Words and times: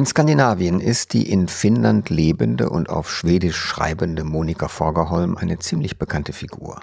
In 0.00 0.06
Skandinavien 0.06 0.80
ist 0.80 1.12
die 1.12 1.30
in 1.30 1.46
Finnland 1.46 2.08
lebende 2.08 2.70
und 2.70 2.88
auf 2.88 3.12
Schwedisch 3.12 3.58
schreibende 3.58 4.24
Monika 4.24 4.68
Forgerholm 4.68 5.36
eine 5.36 5.58
ziemlich 5.58 5.98
bekannte 5.98 6.32
Figur. 6.32 6.80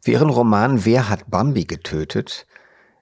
Für 0.00 0.10
ihren 0.10 0.28
Roman 0.28 0.84
Wer 0.84 1.08
hat 1.08 1.30
Bambi 1.30 1.66
getötet 1.66 2.48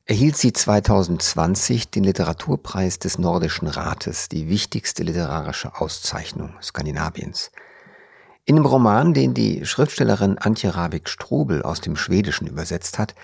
erhielt 0.05 0.37
sie 0.37 0.53
2020 0.53 1.91
den 1.91 2.05
Literaturpreis 2.05 2.99
des 2.99 3.17
Nordischen 3.17 3.67
Rates, 3.67 4.29
die 4.29 4.51
wichtigste 4.51 5.05
literarische 5.05 5.81
Auszeichnung 5.81 6.53
Skandinaviens. 6.61 7.51
In 8.45 8.57
dem 8.57 8.67
Roman, 8.67 9.15
den 9.15 9.33
die 9.33 9.65
Schriftstellerin 9.65 10.37
Antje 10.37 10.75
Rabik-Strubel 10.75 11.63
aus 11.63 11.81
dem 11.81 11.97
Schwedischen 11.97 12.47
übersetzt 12.47 12.99
hat, 12.99 13.15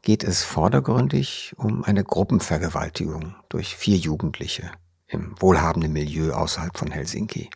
geht 0.00 0.24
es 0.24 0.42
vordergründig 0.42 1.52
um 1.58 1.84
eine 1.84 2.02
Gruppenvergewaltigung 2.02 3.34
durch 3.50 3.76
vier 3.76 3.98
Jugendliche 3.98 4.70
im 5.08 5.34
wohlhabenden 5.40 5.92
Milieu 5.92 6.32
außerhalb 6.32 6.76
von 6.76 6.90
Helsinki. 6.90 7.50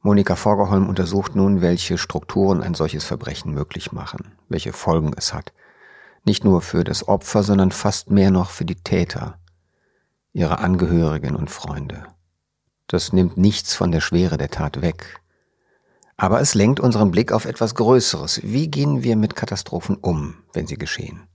Monika 0.00 0.34
Forgerholm 0.34 0.88
untersucht 0.88 1.36
nun, 1.36 1.60
welche 1.60 1.96
Strukturen 1.96 2.62
ein 2.62 2.74
solches 2.74 3.04
Verbrechen 3.04 3.54
möglich 3.54 3.92
machen, 3.92 4.32
welche 4.48 4.72
Folgen 4.72 5.12
es 5.16 5.32
hat. 5.32 5.52
Nicht 6.24 6.44
nur 6.44 6.60
für 6.60 6.82
das 6.82 7.06
Opfer, 7.06 7.44
sondern 7.44 7.70
fast 7.70 8.10
mehr 8.10 8.32
noch 8.32 8.50
für 8.50 8.64
die 8.64 8.74
Täter, 8.74 9.38
ihre 10.32 10.58
Angehörigen 10.58 11.36
und 11.36 11.50
Freunde. 11.50 12.04
Das 12.88 13.12
nimmt 13.12 13.36
nichts 13.36 13.74
von 13.74 13.92
der 13.92 14.00
Schwere 14.00 14.38
der 14.38 14.50
Tat 14.50 14.82
weg. 14.82 15.20
Aber 16.16 16.40
es 16.40 16.54
lenkt 16.54 16.80
unseren 16.80 17.10
Blick 17.10 17.32
auf 17.32 17.44
etwas 17.44 17.74
Größeres. 17.74 18.40
Wie 18.42 18.68
gehen 18.68 19.02
wir 19.02 19.16
mit 19.16 19.36
Katastrophen 19.36 19.96
um, 19.96 20.34
wenn 20.52 20.66
sie 20.66 20.76
geschehen? 20.76 21.28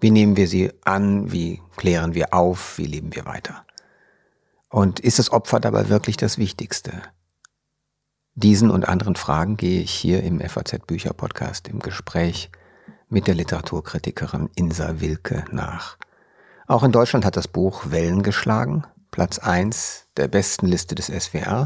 Wie 0.00 0.10
nehmen 0.10 0.36
wir 0.36 0.48
sie 0.48 0.72
an? 0.84 1.32
Wie 1.32 1.60
klären 1.76 2.14
wir 2.14 2.32
auf? 2.32 2.78
Wie 2.78 2.86
leben 2.86 3.14
wir 3.14 3.24
weiter? 3.26 3.64
Und 4.70 5.00
ist 5.00 5.18
das 5.18 5.32
Opfer 5.32 5.60
dabei 5.60 5.88
wirklich 5.88 6.18
das 6.18 6.36
Wichtigste? 6.36 7.02
Diesen 8.34 8.70
und 8.70 8.86
anderen 8.86 9.16
Fragen 9.16 9.56
gehe 9.56 9.80
ich 9.80 9.90
hier 9.90 10.22
im 10.22 10.40
FAZ 10.40 10.86
Bücher 10.86 11.14
Podcast 11.14 11.68
im 11.68 11.78
Gespräch 11.78 12.50
mit 13.08 13.26
der 13.26 13.34
Literaturkritikerin 13.34 14.50
Insa 14.54 15.00
Wilke 15.00 15.46
nach. 15.50 15.96
Auch 16.66 16.82
in 16.82 16.92
Deutschland 16.92 17.24
hat 17.24 17.36
das 17.36 17.48
Buch 17.48 17.90
Wellen 17.90 18.22
geschlagen, 18.22 18.84
Platz 19.10 19.38
eins 19.38 20.06
der 20.18 20.28
besten 20.28 20.66
Liste 20.66 20.94
des 20.94 21.06
SWR 21.06 21.64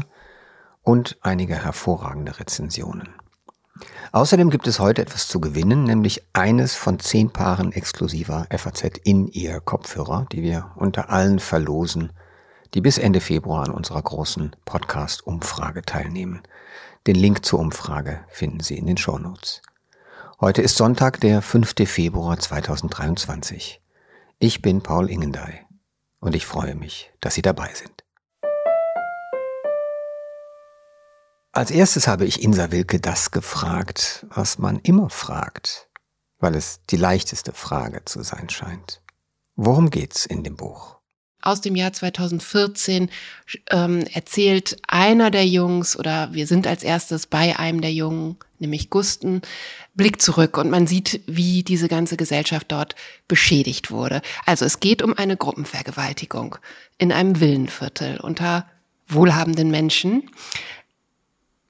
und 0.81 1.17
einige 1.21 1.61
hervorragende 1.61 2.39
Rezensionen. 2.39 3.09
Außerdem 4.13 4.49
gibt 4.49 4.67
es 4.67 4.79
heute 4.79 5.01
etwas 5.01 5.27
zu 5.27 5.41
gewinnen, 5.41 5.83
nämlich 5.83 6.23
eines 6.31 6.75
von 6.75 6.99
zehn 6.99 7.31
Paaren 7.31 7.73
exklusiver 7.73 8.47
FAZ 8.49 8.83
in 9.03 9.27
ihr 9.27 9.59
Kopfhörer, 9.59 10.25
die 10.31 10.41
wir 10.41 10.71
unter 10.75 11.09
allen 11.09 11.39
verlosen 11.39 12.13
die 12.73 12.81
bis 12.81 12.97
Ende 12.97 13.21
Februar 13.21 13.65
an 13.65 13.71
unserer 13.71 14.01
großen 14.01 14.55
Podcast-Umfrage 14.65 15.83
teilnehmen. 15.83 16.41
Den 17.05 17.15
Link 17.15 17.45
zur 17.45 17.59
Umfrage 17.59 18.25
finden 18.29 18.61
Sie 18.61 18.77
in 18.77 18.87
den 18.87 18.97
Show 18.97 19.19
Notes. 19.19 19.61
Heute 20.41 20.61
ist 20.61 20.77
Sonntag, 20.77 21.19
der 21.21 21.41
5. 21.41 21.75
Februar 21.85 22.39
2023. 22.39 23.81
Ich 24.39 24.61
bin 24.61 24.81
Paul 24.81 25.09
Ingendey 25.09 25.59
und 26.19 26.35
ich 26.35 26.45
freue 26.45 26.75
mich, 26.75 27.11
dass 27.21 27.35
Sie 27.35 27.41
dabei 27.41 27.69
sind. 27.73 28.03
Als 31.51 31.69
erstes 31.69 32.07
habe 32.07 32.25
ich 32.25 32.41
Insa 32.41 32.71
Wilke 32.71 32.99
das 32.99 33.29
gefragt, 33.29 34.25
was 34.29 34.57
man 34.57 34.79
immer 34.79 35.11
fragt, 35.11 35.87
weil 36.39 36.55
es 36.55 36.81
die 36.89 36.97
leichteste 36.97 37.53
Frage 37.53 38.03
zu 38.05 38.23
sein 38.23 38.49
scheint. 38.49 39.03
Worum 39.55 39.91
geht's 39.91 40.25
in 40.25 40.43
dem 40.43 40.55
Buch? 40.55 41.02
Aus 41.43 41.61
dem 41.61 41.75
Jahr 41.75 41.93
2014 41.93 43.09
ähm, 43.69 44.05
erzählt 44.13 44.77
einer 44.87 45.29
der 45.29 45.45
Jungs 45.45 45.97
oder 45.97 46.33
wir 46.33 46.47
sind 46.47 46.65
als 46.67 46.83
erstes 46.83 47.27
bei 47.27 47.59
einem 47.59 47.81
der 47.81 47.93
Jungen, 47.93 48.37
nämlich 48.59 48.89
Gusten, 48.89 49.41
blickt 49.93 50.21
zurück 50.21 50.57
und 50.57 50.69
man 50.69 50.87
sieht, 50.87 51.21
wie 51.27 51.63
diese 51.63 51.87
ganze 51.87 52.17
Gesellschaft 52.17 52.71
dort 52.71 52.95
beschädigt 53.27 53.91
wurde. 53.91 54.21
Also 54.45 54.65
es 54.65 54.79
geht 54.79 55.01
um 55.01 55.17
eine 55.17 55.37
Gruppenvergewaltigung 55.37 56.55
in 56.97 57.11
einem 57.11 57.39
Villenviertel 57.39 58.19
unter 58.21 58.65
wohlhabenden 59.07 59.69
Menschen. 59.69 60.29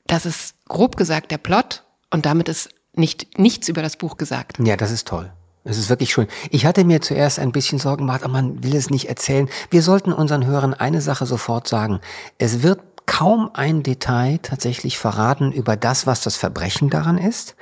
Das 0.06 0.26
ist 0.26 0.56
grob 0.68 0.98
gesagt 0.98 1.32
der 1.32 1.40
Plot 1.40 1.84
und 2.12 2.26
damit 2.26 2.48
ist 2.48 2.70
nicht 2.94 3.40
nichts 3.40 3.68
über 3.70 3.82
das 3.82 3.98
Buch 3.98 4.18
gesagt. 4.18 4.60
Ja, 4.64 4.78
das 4.78 4.92
ist 4.92 5.08
toll. 5.08 5.34
Es 5.66 5.78
ist 5.78 5.90
wirklich 5.90 6.12
schön. 6.12 6.28
Ich 6.50 6.66
hatte 6.66 6.84
mir 6.84 7.02
zuerst 7.02 7.40
ein 7.40 7.54
bisschen 7.54 7.80
Sorgen 7.80 8.06
gemacht, 8.06 8.24
aber 8.24 8.34
man 8.34 8.64
will 8.64 8.76
es 8.76 8.90
nicht 8.90 9.08
erzählen. 9.08 9.50
Wir 9.70 9.82
sollten 9.82 10.12
unseren 10.12 10.46
Hörern 10.46 10.74
eine 10.74 11.00
Sache 11.00 11.26
sofort 11.26 11.68
sagen. 11.68 12.02
Es 12.38 12.64
wird 12.64 12.82
kaum 13.06 13.50
ein 13.54 13.82
Detail 13.82 14.40
tatsächlich 14.42 14.98
verraten 14.98 15.52
über 15.52 15.78
das, 15.78 16.06
was 16.06 16.22
das 16.22 16.36
Verbrechen 16.36 16.90
daran 16.90 17.18
ist. 17.18 17.56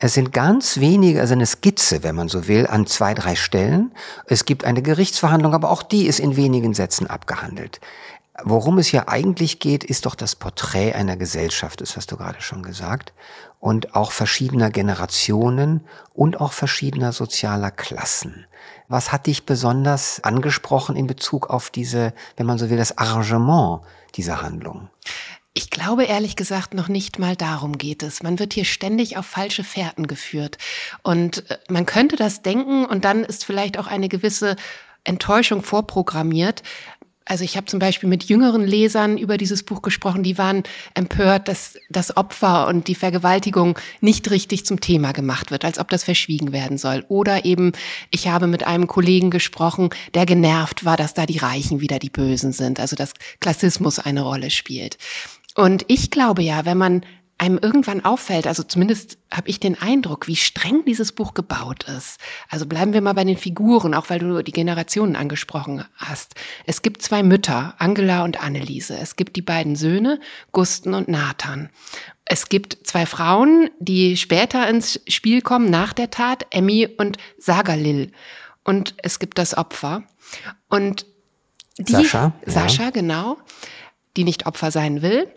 Es 0.00 0.14
sind 0.14 0.32
ganz 0.32 0.78
wenige, 0.80 1.20
also 1.20 1.34
eine 1.34 1.46
Skizze, 1.46 2.02
wenn 2.02 2.16
man 2.16 2.28
so 2.28 2.48
will, 2.48 2.66
an 2.66 2.86
zwei, 2.86 3.14
drei 3.14 3.36
Stellen. 3.36 3.92
Es 4.26 4.44
gibt 4.44 4.64
eine 4.64 4.82
Gerichtsverhandlung, 4.82 5.54
aber 5.54 5.70
auch 5.70 5.82
die 5.82 6.06
ist 6.06 6.18
in 6.18 6.36
wenigen 6.36 6.74
Sätzen 6.74 7.06
abgehandelt. 7.08 7.80
Worum 8.42 8.78
es 8.78 8.90
ja 8.90 9.06
eigentlich 9.06 9.60
geht, 9.60 9.84
ist 9.84 10.06
doch 10.06 10.16
das 10.16 10.34
Porträt 10.34 10.92
einer 10.94 11.16
Gesellschaft, 11.16 11.80
das 11.80 11.96
hast 11.96 12.10
du 12.10 12.16
gerade 12.16 12.40
schon 12.40 12.64
gesagt, 12.64 13.12
und 13.64 13.94
auch 13.94 14.12
verschiedener 14.12 14.68
Generationen 14.68 15.80
und 16.12 16.38
auch 16.38 16.52
verschiedener 16.52 17.12
sozialer 17.12 17.70
Klassen. 17.70 18.44
Was 18.88 19.10
hat 19.10 19.26
dich 19.26 19.46
besonders 19.46 20.22
angesprochen 20.22 20.96
in 20.96 21.06
Bezug 21.06 21.48
auf 21.48 21.70
diese, 21.70 22.12
wenn 22.36 22.44
man 22.44 22.58
so 22.58 22.68
will, 22.68 22.76
das 22.76 22.98
Arrangement 22.98 23.80
dieser 24.16 24.42
Handlung? 24.42 24.90
Ich 25.54 25.70
glaube 25.70 26.04
ehrlich 26.04 26.36
gesagt 26.36 26.74
noch 26.74 26.88
nicht 26.88 27.18
mal 27.18 27.36
darum 27.36 27.78
geht 27.78 28.02
es. 28.02 28.22
Man 28.22 28.38
wird 28.38 28.52
hier 28.52 28.66
ständig 28.66 29.16
auf 29.16 29.24
falsche 29.24 29.64
Fährten 29.64 30.06
geführt. 30.06 30.58
Und 31.02 31.50
äh, 31.50 31.56
man 31.70 31.86
könnte 31.86 32.16
das 32.16 32.42
denken 32.42 32.84
und 32.84 33.06
dann 33.06 33.24
ist 33.24 33.46
vielleicht 33.46 33.78
auch 33.78 33.86
eine 33.86 34.10
gewisse 34.10 34.56
Enttäuschung 35.04 35.62
vorprogrammiert. 35.62 36.62
Also 37.26 37.42
ich 37.42 37.56
habe 37.56 37.66
zum 37.66 37.78
Beispiel 37.78 38.08
mit 38.08 38.24
jüngeren 38.24 38.66
Lesern 38.66 39.16
über 39.16 39.38
dieses 39.38 39.62
Buch 39.62 39.80
gesprochen, 39.80 40.22
die 40.22 40.36
waren 40.36 40.62
empört, 40.92 41.48
dass 41.48 41.78
das 41.88 42.18
Opfer 42.18 42.66
und 42.66 42.86
die 42.86 42.94
Vergewaltigung 42.94 43.78
nicht 44.02 44.30
richtig 44.30 44.66
zum 44.66 44.80
Thema 44.80 45.12
gemacht 45.12 45.50
wird, 45.50 45.64
als 45.64 45.78
ob 45.78 45.88
das 45.88 46.04
verschwiegen 46.04 46.52
werden 46.52 46.76
soll. 46.76 47.02
Oder 47.08 47.46
eben, 47.46 47.72
ich 48.10 48.28
habe 48.28 48.46
mit 48.46 48.66
einem 48.66 48.86
Kollegen 48.86 49.30
gesprochen, 49.30 49.88
der 50.12 50.26
genervt 50.26 50.84
war, 50.84 50.98
dass 50.98 51.14
da 51.14 51.24
die 51.24 51.38
Reichen 51.38 51.80
wieder 51.80 51.98
die 51.98 52.10
Bösen 52.10 52.52
sind, 52.52 52.78
also 52.78 52.94
dass 52.94 53.14
Klassismus 53.40 53.98
eine 53.98 54.20
Rolle 54.20 54.50
spielt. 54.50 54.98
Und 55.54 55.84
ich 55.88 56.10
glaube 56.10 56.42
ja, 56.42 56.66
wenn 56.66 56.76
man 56.76 57.06
einem 57.36 57.58
irgendwann 57.58 58.04
auffällt, 58.04 58.46
also 58.46 58.62
zumindest 58.62 59.18
habe 59.32 59.48
ich 59.48 59.58
den 59.58 59.80
Eindruck, 59.80 60.28
wie 60.28 60.36
streng 60.36 60.84
dieses 60.84 61.12
Buch 61.12 61.34
gebaut 61.34 61.84
ist. 61.84 62.20
Also 62.48 62.64
bleiben 62.66 62.92
wir 62.92 63.00
mal 63.00 63.12
bei 63.12 63.24
den 63.24 63.36
Figuren, 63.36 63.94
auch 63.94 64.08
weil 64.08 64.20
du 64.20 64.42
die 64.42 64.52
Generationen 64.52 65.16
angesprochen 65.16 65.84
hast. 65.96 66.34
Es 66.64 66.82
gibt 66.82 67.02
zwei 67.02 67.22
Mütter, 67.22 67.74
Angela 67.78 68.24
und 68.24 68.40
Anneliese. 68.40 68.96
Es 68.96 69.16
gibt 69.16 69.34
die 69.34 69.42
beiden 69.42 69.74
Söhne, 69.74 70.20
Gusten 70.52 70.94
und 70.94 71.08
Nathan. 71.08 71.70
Es 72.24 72.48
gibt 72.48 72.78
zwei 72.86 73.04
Frauen, 73.04 73.68
die 73.80 74.16
später 74.16 74.68
ins 74.68 75.00
Spiel 75.08 75.42
kommen, 75.42 75.70
nach 75.70 75.92
der 75.92 76.10
Tat, 76.10 76.46
Emmy 76.50 76.88
und 76.98 77.18
Sagalil. 77.36 78.12
Und 78.62 78.94
es 79.02 79.18
gibt 79.18 79.38
das 79.38 79.56
Opfer. 79.56 80.04
Und 80.68 81.04
die, 81.78 81.92
Sascha, 81.92 82.32
Sascha, 82.46 82.84
ja. 82.84 82.90
genau, 82.90 83.38
die 84.16 84.24
nicht 84.24 84.46
Opfer 84.46 84.70
sein 84.70 85.02
will. 85.02 85.28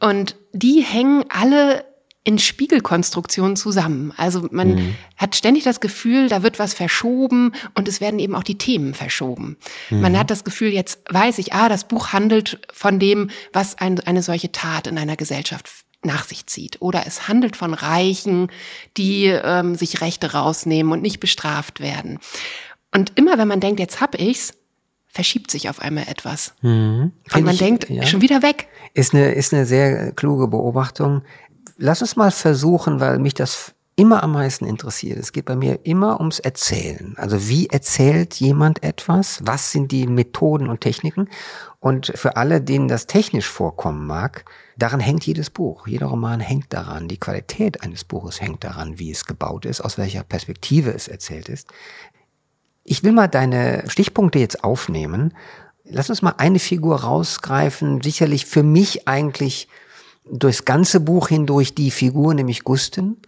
Und 0.00 0.36
die 0.52 0.80
hängen 0.80 1.24
alle 1.28 1.84
in 2.22 2.38
Spiegelkonstruktionen 2.38 3.56
zusammen. 3.56 4.12
Also 4.16 4.46
man 4.50 4.74
mhm. 4.74 4.96
hat 5.16 5.36
ständig 5.36 5.64
das 5.64 5.80
Gefühl, 5.80 6.28
da 6.28 6.42
wird 6.42 6.58
was 6.58 6.74
verschoben 6.74 7.52
und 7.74 7.88
es 7.88 8.00
werden 8.00 8.20
eben 8.20 8.34
auch 8.34 8.42
die 8.42 8.58
Themen 8.58 8.92
verschoben. 8.92 9.56
Mhm. 9.88 10.00
Man 10.02 10.18
hat 10.18 10.30
das 10.30 10.44
Gefühl, 10.44 10.68
jetzt 10.68 11.00
weiß 11.08 11.38
ich, 11.38 11.54
ah, 11.54 11.68
das 11.70 11.88
Buch 11.88 12.12
handelt 12.12 12.60
von 12.72 12.98
dem, 12.98 13.30
was 13.52 13.78
ein, 13.78 13.98
eine 14.00 14.22
solche 14.22 14.52
Tat 14.52 14.86
in 14.86 14.98
einer 14.98 15.16
Gesellschaft 15.16 15.70
nach 16.02 16.24
sich 16.24 16.46
zieht. 16.46 16.80
Oder 16.80 17.04
es 17.06 17.26
handelt 17.26 17.56
von 17.56 17.74
Reichen, 17.74 18.48
die 18.96 19.26
ähm, 19.26 19.74
sich 19.74 20.00
Rechte 20.00 20.32
rausnehmen 20.32 20.92
und 20.92 21.02
nicht 21.02 21.20
bestraft 21.20 21.80
werden. 21.80 22.18
Und 22.92 23.12
immer 23.16 23.38
wenn 23.38 23.48
man 23.48 23.60
denkt, 23.60 23.80
jetzt 23.80 24.00
hab 24.00 24.18
ich's, 24.18 24.54
verschiebt 25.12 25.50
sich 25.50 25.68
auf 25.68 25.80
einmal 25.80 26.04
etwas. 26.08 26.54
Mhm. 26.62 27.12
Und 27.34 27.44
man 27.44 27.54
ich, 27.54 27.58
denkt, 27.58 27.88
ja. 27.90 28.06
schon 28.06 28.20
wieder 28.20 28.42
weg. 28.42 28.68
Ist 28.94 29.14
eine, 29.14 29.32
ist 29.32 29.52
eine 29.52 29.66
sehr 29.66 30.12
kluge 30.12 30.48
Beobachtung. 30.48 31.22
Lass 31.76 32.02
uns 32.02 32.16
mal 32.16 32.30
versuchen, 32.30 33.00
weil 33.00 33.18
mich 33.18 33.34
das 33.34 33.74
immer 33.96 34.22
am 34.22 34.32
meisten 34.32 34.64
interessiert. 34.64 35.18
Es 35.18 35.32
geht 35.32 35.44
bei 35.44 35.56
mir 35.56 35.80
immer 35.84 36.20
ums 36.20 36.38
Erzählen. 36.38 37.14
Also 37.18 37.48
wie 37.48 37.66
erzählt 37.66 38.34
jemand 38.36 38.82
etwas? 38.82 39.40
Was 39.44 39.72
sind 39.72 39.92
die 39.92 40.06
Methoden 40.06 40.68
und 40.68 40.80
Techniken? 40.80 41.28
Und 41.80 42.12
für 42.14 42.36
alle, 42.36 42.62
denen 42.62 42.88
das 42.88 43.06
technisch 43.06 43.46
vorkommen 43.46 44.06
mag, 44.06 44.44
daran 44.78 45.00
hängt 45.00 45.26
jedes 45.26 45.50
Buch. 45.50 45.86
Jeder 45.86 46.06
Roman 46.06 46.40
hängt 46.40 46.72
daran. 46.72 47.08
Die 47.08 47.18
Qualität 47.18 47.82
eines 47.82 48.04
Buches 48.04 48.40
hängt 48.40 48.64
daran, 48.64 48.98
wie 48.98 49.10
es 49.10 49.26
gebaut 49.26 49.66
ist, 49.66 49.82
aus 49.82 49.98
welcher 49.98 50.22
Perspektive 50.22 50.94
es 50.94 51.06
erzählt 51.06 51.50
ist. 51.50 51.68
Ich 52.90 53.04
will 53.04 53.12
mal 53.12 53.28
deine 53.28 53.84
Stichpunkte 53.86 54.40
jetzt 54.40 54.64
aufnehmen. 54.64 55.32
lass 55.84 56.10
uns 56.10 56.22
mal 56.22 56.34
eine 56.38 56.58
Figur 56.58 57.02
rausgreifen, 57.02 58.02
sicherlich 58.02 58.46
für 58.46 58.64
mich 58.64 59.06
eigentlich 59.06 59.68
durchs 60.28 60.64
ganze 60.64 60.98
Buch 60.98 61.28
hindurch 61.28 61.72
die 61.76 61.92
Figur, 61.92 62.34
nämlich 62.34 62.64
Gustin. 62.64 63.18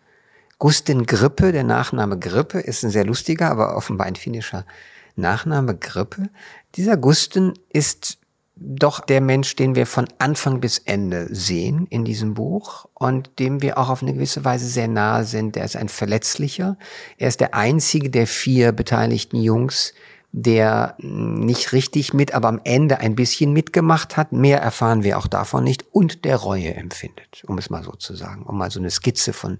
Gustin 0.58 1.06
Grippe, 1.06 1.52
der 1.52 1.62
Nachname 1.62 2.18
Grippe, 2.18 2.58
ist 2.58 2.82
ein 2.82 2.90
sehr 2.90 3.04
lustiger, 3.04 3.52
aber 3.52 3.76
offenbar 3.76 4.08
ein 4.08 4.16
finnischer 4.16 4.66
Nachname 5.14 5.76
Grippe. 5.76 6.28
Dieser 6.74 6.96
Gustin 6.96 7.52
ist 7.68 8.18
doch 8.64 9.00
der 9.00 9.20
Mensch, 9.20 9.56
den 9.56 9.74
wir 9.74 9.86
von 9.86 10.06
Anfang 10.18 10.60
bis 10.60 10.78
Ende 10.78 11.28
sehen 11.34 11.86
in 11.90 12.04
diesem 12.04 12.34
Buch 12.34 12.86
und 12.94 13.38
dem 13.38 13.62
wir 13.62 13.78
auch 13.78 13.88
auf 13.88 14.02
eine 14.02 14.14
gewisse 14.14 14.44
Weise 14.44 14.66
sehr 14.66 14.88
nahe 14.88 15.24
sind. 15.24 15.56
Er 15.56 15.64
ist 15.64 15.76
ein 15.76 15.88
Verletzlicher. 15.88 16.76
Er 17.18 17.28
ist 17.28 17.40
der 17.40 17.54
einzige 17.54 18.10
der 18.10 18.26
vier 18.26 18.72
beteiligten 18.72 19.40
Jungs, 19.40 19.94
der 20.32 20.96
nicht 20.98 21.72
richtig 21.72 22.14
mit, 22.14 22.34
aber 22.34 22.48
am 22.48 22.60
Ende 22.64 22.98
ein 22.98 23.14
bisschen 23.14 23.52
mitgemacht 23.52 24.16
hat. 24.16 24.32
Mehr 24.32 24.60
erfahren 24.60 25.02
wir 25.02 25.18
auch 25.18 25.26
davon 25.26 25.64
nicht 25.64 25.84
und 25.92 26.24
der 26.24 26.36
Reue 26.36 26.74
empfindet, 26.74 27.42
um 27.46 27.58
es 27.58 27.68
mal 27.68 27.82
so 27.82 27.92
zu 27.92 28.14
sagen, 28.14 28.44
um 28.44 28.56
mal 28.56 28.70
so 28.70 28.80
eine 28.80 28.90
Skizze 28.90 29.32
von 29.32 29.58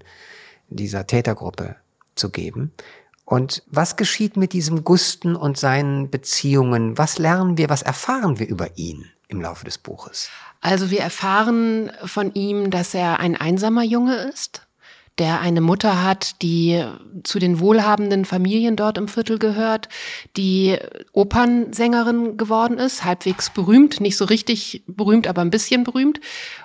dieser 0.69 1.05
Tätergruppe 1.05 1.75
zu 2.15 2.29
geben. 2.29 2.71
Und 3.25 3.63
was 3.67 3.95
geschieht 3.95 4.37
mit 4.37 4.53
diesem 4.53 4.83
Gusten 4.83 5.35
und 5.35 5.57
seinen 5.57 6.09
Beziehungen? 6.09 6.97
Was 6.97 7.17
lernen 7.17 7.57
wir, 7.57 7.69
was 7.69 7.81
erfahren 7.81 8.39
wir 8.39 8.47
über 8.47 8.77
ihn 8.77 9.09
im 9.27 9.41
Laufe 9.41 9.65
des 9.65 9.77
Buches? 9.77 10.29
Also 10.61 10.91
wir 10.91 10.99
erfahren 10.99 11.91
von 12.05 12.33
ihm, 12.33 12.69
dass 12.69 12.93
er 12.93 13.19
ein 13.19 13.35
einsamer 13.35 13.83
Junge 13.83 14.15
ist, 14.15 14.65
der 15.19 15.41
eine 15.41 15.61
Mutter 15.61 16.03
hat, 16.03 16.41
die 16.41 16.83
zu 17.23 17.37
den 17.37 17.59
wohlhabenden 17.59 18.25
Familien 18.25 18.75
dort 18.75 18.97
im 18.97 19.07
Viertel 19.07 19.37
gehört, 19.37 19.87
die 20.35 20.77
Opernsängerin 21.11 22.37
geworden 22.37 22.79
ist, 22.79 23.05
halbwegs 23.05 23.51
berühmt, 23.51 24.01
nicht 24.01 24.17
so 24.17 24.25
richtig 24.25 24.83
berühmt, 24.87 25.27
aber 25.27 25.41
ein 25.41 25.51
bisschen 25.51 25.83
berühmt 25.83 26.19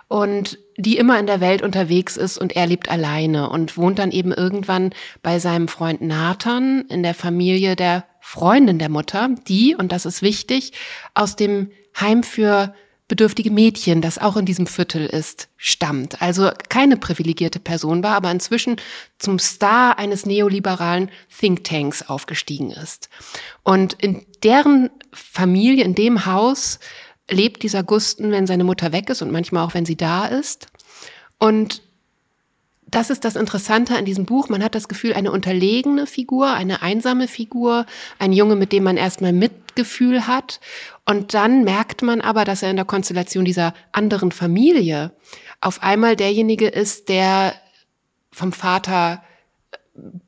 und 0.09 0.59
die 0.79 0.97
immer 0.97 1.19
in 1.19 1.27
der 1.27 1.41
Welt 1.41 1.61
unterwegs 1.63 2.17
ist 2.17 2.39
und 2.39 2.57
er 2.57 2.67
lebt 2.67 2.91
alleine 2.91 3.51
und 3.51 3.77
wohnt 3.77 3.99
dann 3.99 4.13
eben 4.13 4.33
irgendwann 4.33 4.95
bei 5.23 5.39
seinem 5.39 5.69
Freund 5.69 6.01
Nathan 6.01 6.87
in 6.89 7.03
der 7.03 7.15
Familie 7.15 7.77
der 7.77 8.05
Freundin 8.21 8.79
der 8.79 8.89
Mutter, 8.89 9.31
die, 9.47 9.75
und 9.75 9.93
das 9.93 10.07
ist 10.07 10.23
wichtig, 10.23 10.73
aus 11.15 11.37
dem 11.37 11.71
Heim 11.99 12.23
für 12.23 12.75
bedürftige 13.09 13.51
Mädchen, 13.51 14.03
das 14.03 14.19
auch 14.19 14.37
in 14.37 14.45
diesem 14.45 14.67
Viertel 14.67 15.07
ist, 15.07 15.49
stammt. 15.57 16.21
Also 16.21 16.51
keine 16.69 16.99
privilegierte 16.99 17.59
Person 17.59 18.03
war, 18.03 18.15
aber 18.15 18.31
inzwischen 18.31 18.77
zum 19.19 19.39
Star 19.39 19.99
eines 19.99 20.27
neoliberalen 20.27 21.11
Thinktanks 21.41 22.09
aufgestiegen 22.09 22.71
ist. 22.71 23.09
Und 23.63 23.95
in 23.95 24.27
deren 24.43 24.91
Familie, 25.13 25.85
in 25.85 25.95
dem 25.95 26.27
Haus, 26.27 26.79
lebt 27.31 27.63
dieser 27.63 27.83
Gusten, 27.83 28.31
wenn 28.31 28.47
seine 28.47 28.65
Mutter 28.65 28.93
weg 28.93 29.09
ist 29.09 29.23
und 29.23 29.33
manchmal 29.33 29.65
auch, 29.65 29.75
wenn 29.75 29.87
sie 29.87 29.97
da 29.97 30.27
ist. 30.27 30.69
Und 31.39 31.83
das 32.91 33.11
ist 33.11 33.25
das 33.25 33.37
Interessante 33.37 33.97
an 33.97 34.05
diesem 34.05 34.25
Buch. 34.25 34.49
Man 34.49 34.63
hat 34.63 34.75
das 34.75 34.89
Gefühl, 34.89 35.13
eine 35.13 35.31
unterlegene 35.31 36.07
Figur, 36.07 36.53
eine 36.53 36.83
einsame 36.83 37.29
Figur, 37.29 37.87
ein 38.19 38.33
Junge, 38.33 38.57
mit 38.57 38.73
dem 38.73 38.85
man 38.85 38.97
erstmal 38.97 39.33
Mitgefühl 39.33 40.27
hat. 40.27 40.61
Und 41.05 41.35
dann 41.35 41.65
merkt 41.65 42.03
man 42.03 42.21
aber, 42.21 42.45
dass 42.45 42.63
er 42.63 42.71
in 42.71 42.77
der 42.77 42.85
Konstellation 42.85 43.45
dieser 43.45 43.75
anderen 43.93 44.33
Familie 44.33 45.13
auf 45.61 45.83
einmal 45.83 46.17
derjenige 46.17 46.69
ist, 46.69 47.09
der 47.09 47.55
vom 48.31 48.53
Vater 48.53 49.23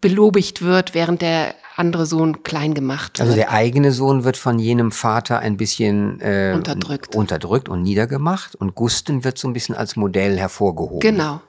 belobigt 0.01 0.63
wird, 0.63 0.95
während 0.95 1.23
der 1.23 1.55
andere 1.77 2.05
Sohn 2.05 2.43
klein 2.43 2.75
gemacht 2.75 3.19
wird. 3.19 3.27
Also 3.27 3.37
der 3.37 3.53
eigene 3.53 3.93
Sohn 3.93 4.25
wird 4.25 4.37
von 4.37 4.59
jenem 4.59 4.93
Vater 4.93 5.39
ein 5.39 5.57
bisschen 5.57 6.21
äh, 6.21 6.53
unterdrückt. 6.55 7.15
unterdrückt 7.15 7.69
und 7.69 7.83
niedergemacht 7.83 8.55
und 8.55 8.75
Gusten 8.75 9.25
wird 9.25 9.39
so 9.39 9.49
ein 9.49 9.55
bisschen 9.55 9.75
als 9.75 9.97
Modell 9.97 10.37
hervorgehoben. 10.37 11.01
Genau. 11.01 11.41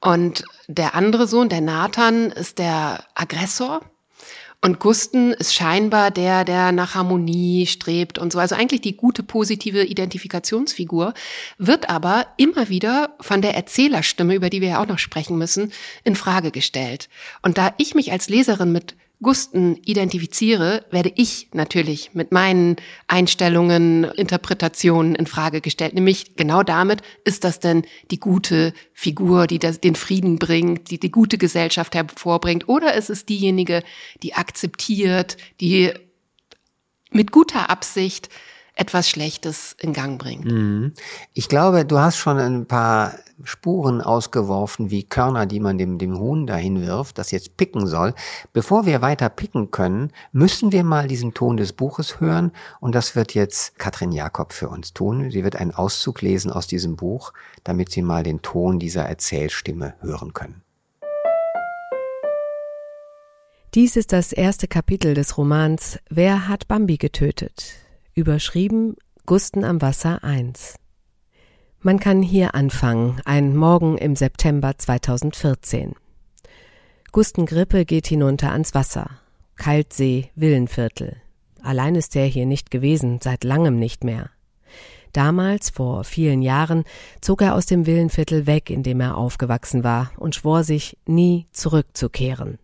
Und 0.00 0.44
der 0.66 0.94
andere 0.94 1.26
Sohn, 1.26 1.48
der 1.48 1.60
Nathan, 1.60 2.30
ist 2.30 2.58
der 2.58 3.04
Aggressor. 3.14 3.80
Und 4.62 4.78
Gusten 4.78 5.32
ist 5.32 5.54
scheinbar 5.54 6.10
der, 6.10 6.44
der 6.44 6.70
nach 6.72 6.94
Harmonie 6.94 7.66
strebt 7.66 8.18
und 8.18 8.30
so. 8.30 8.38
Also 8.38 8.54
eigentlich 8.54 8.82
die 8.82 8.96
gute, 8.96 9.22
positive 9.22 9.84
Identifikationsfigur, 9.84 11.14
wird 11.56 11.88
aber 11.88 12.26
immer 12.36 12.68
wieder 12.68 13.14
von 13.20 13.40
der 13.40 13.54
Erzählerstimme, 13.54 14.34
über 14.34 14.50
die 14.50 14.60
wir 14.60 14.68
ja 14.68 14.82
auch 14.82 14.86
noch 14.86 14.98
sprechen 14.98 15.38
müssen, 15.38 15.72
in 16.04 16.14
Frage 16.14 16.50
gestellt. 16.50 17.08
Und 17.40 17.56
da 17.56 17.72
ich 17.78 17.94
mich 17.94 18.12
als 18.12 18.28
Leserin 18.28 18.70
mit 18.70 18.96
Gusten 19.22 19.76
identifiziere, 19.84 20.86
werde 20.90 21.12
ich 21.14 21.48
natürlich 21.52 22.14
mit 22.14 22.32
meinen 22.32 22.76
Einstellungen, 23.06 24.04
Interpretationen 24.04 25.14
in 25.14 25.26
Frage 25.26 25.60
gestellt. 25.60 25.92
Nämlich 25.92 26.36
genau 26.36 26.62
damit, 26.62 27.02
ist 27.24 27.44
das 27.44 27.60
denn 27.60 27.84
die 28.10 28.18
gute 28.18 28.72
Figur, 28.94 29.46
die 29.46 29.58
das, 29.58 29.80
den 29.80 29.94
Frieden 29.94 30.38
bringt, 30.38 30.90
die 30.90 30.98
die 30.98 31.10
gute 31.10 31.36
Gesellschaft 31.36 31.94
hervorbringt? 31.94 32.68
Oder 32.68 32.94
ist 32.94 33.10
es 33.10 33.26
diejenige, 33.26 33.82
die 34.22 34.34
akzeptiert, 34.34 35.36
die 35.60 35.92
mit 37.10 37.30
guter 37.30 37.68
Absicht 37.68 38.30
etwas 38.80 39.10
Schlechtes 39.10 39.76
in 39.78 39.92
Gang 39.92 40.18
bringt. 40.18 40.46
Mhm. 40.46 40.94
Ich 41.34 41.48
glaube, 41.50 41.84
du 41.84 41.98
hast 41.98 42.16
schon 42.16 42.38
ein 42.38 42.66
paar 42.66 43.12
Spuren 43.44 44.00
ausgeworfen, 44.00 44.90
wie 44.90 45.04
Körner, 45.04 45.44
die 45.44 45.60
man 45.60 45.76
dem, 45.76 45.98
dem 45.98 46.18
Huhn 46.18 46.46
dahin 46.46 46.80
wirft, 46.80 47.18
das 47.18 47.30
jetzt 47.30 47.58
picken 47.58 47.86
soll. 47.86 48.14
Bevor 48.54 48.86
wir 48.86 49.02
weiter 49.02 49.28
picken 49.28 49.70
können, 49.70 50.12
müssen 50.32 50.72
wir 50.72 50.82
mal 50.82 51.08
diesen 51.08 51.34
Ton 51.34 51.58
des 51.58 51.74
Buches 51.74 52.20
hören 52.20 52.52
und 52.80 52.94
das 52.94 53.14
wird 53.14 53.34
jetzt 53.34 53.78
Katrin 53.78 54.12
Jakob 54.12 54.54
für 54.54 54.70
uns 54.70 54.94
tun. 54.94 55.30
Sie 55.30 55.44
wird 55.44 55.56
einen 55.56 55.74
Auszug 55.74 56.22
lesen 56.22 56.50
aus 56.50 56.66
diesem 56.66 56.96
Buch, 56.96 57.34
damit 57.64 57.90
Sie 57.90 58.02
mal 58.02 58.22
den 58.22 58.40
Ton 58.40 58.78
dieser 58.78 59.04
Erzählstimme 59.04 59.92
hören 60.00 60.32
können. 60.32 60.62
Dies 63.74 63.96
ist 63.96 64.12
das 64.12 64.32
erste 64.32 64.66
Kapitel 64.68 65.12
des 65.12 65.36
Romans 65.36 65.98
Wer 66.08 66.48
hat 66.48 66.66
Bambi 66.66 66.96
getötet? 66.96 67.79
Überschrieben 68.14 68.96
Gusten 69.24 69.62
am 69.62 69.80
Wasser 69.80 70.24
1. 70.24 70.74
Man 71.80 72.00
kann 72.00 72.22
hier 72.22 72.56
anfangen, 72.56 73.20
ein 73.24 73.56
Morgen 73.56 73.96
im 73.98 74.16
September 74.16 74.76
2014. 74.76 75.94
Gusten 77.12 77.46
Grippe 77.46 77.84
geht 77.84 78.08
hinunter 78.08 78.50
ans 78.50 78.74
Wasser. 78.74 79.10
Kaltsee, 79.54 80.30
Villenviertel. 80.34 81.18
Allein 81.62 81.94
ist 81.94 82.16
er 82.16 82.26
hier 82.26 82.46
nicht 82.46 82.72
gewesen, 82.72 83.20
seit 83.22 83.44
langem 83.44 83.78
nicht 83.78 84.02
mehr. 84.02 84.30
Damals, 85.12 85.70
vor 85.70 86.02
vielen 86.02 86.42
Jahren, 86.42 86.82
zog 87.20 87.42
er 87.42 87.54
aus 87.54 87.66
dem 87.66 87.86
Villenviertel 87.86 88.48
weg, 88.48 88.70
in 88.70 88.82
dem 88.82 89.00
er 89.00 89.16
aufgewachsen 89.16 89.84
war, 89.84 90.10
und 90.16 90.34
schwor 90.34 90.64
sich, 90.64 90.98
nie 91.06 91.46
zurückzukehren. 91.52 92.58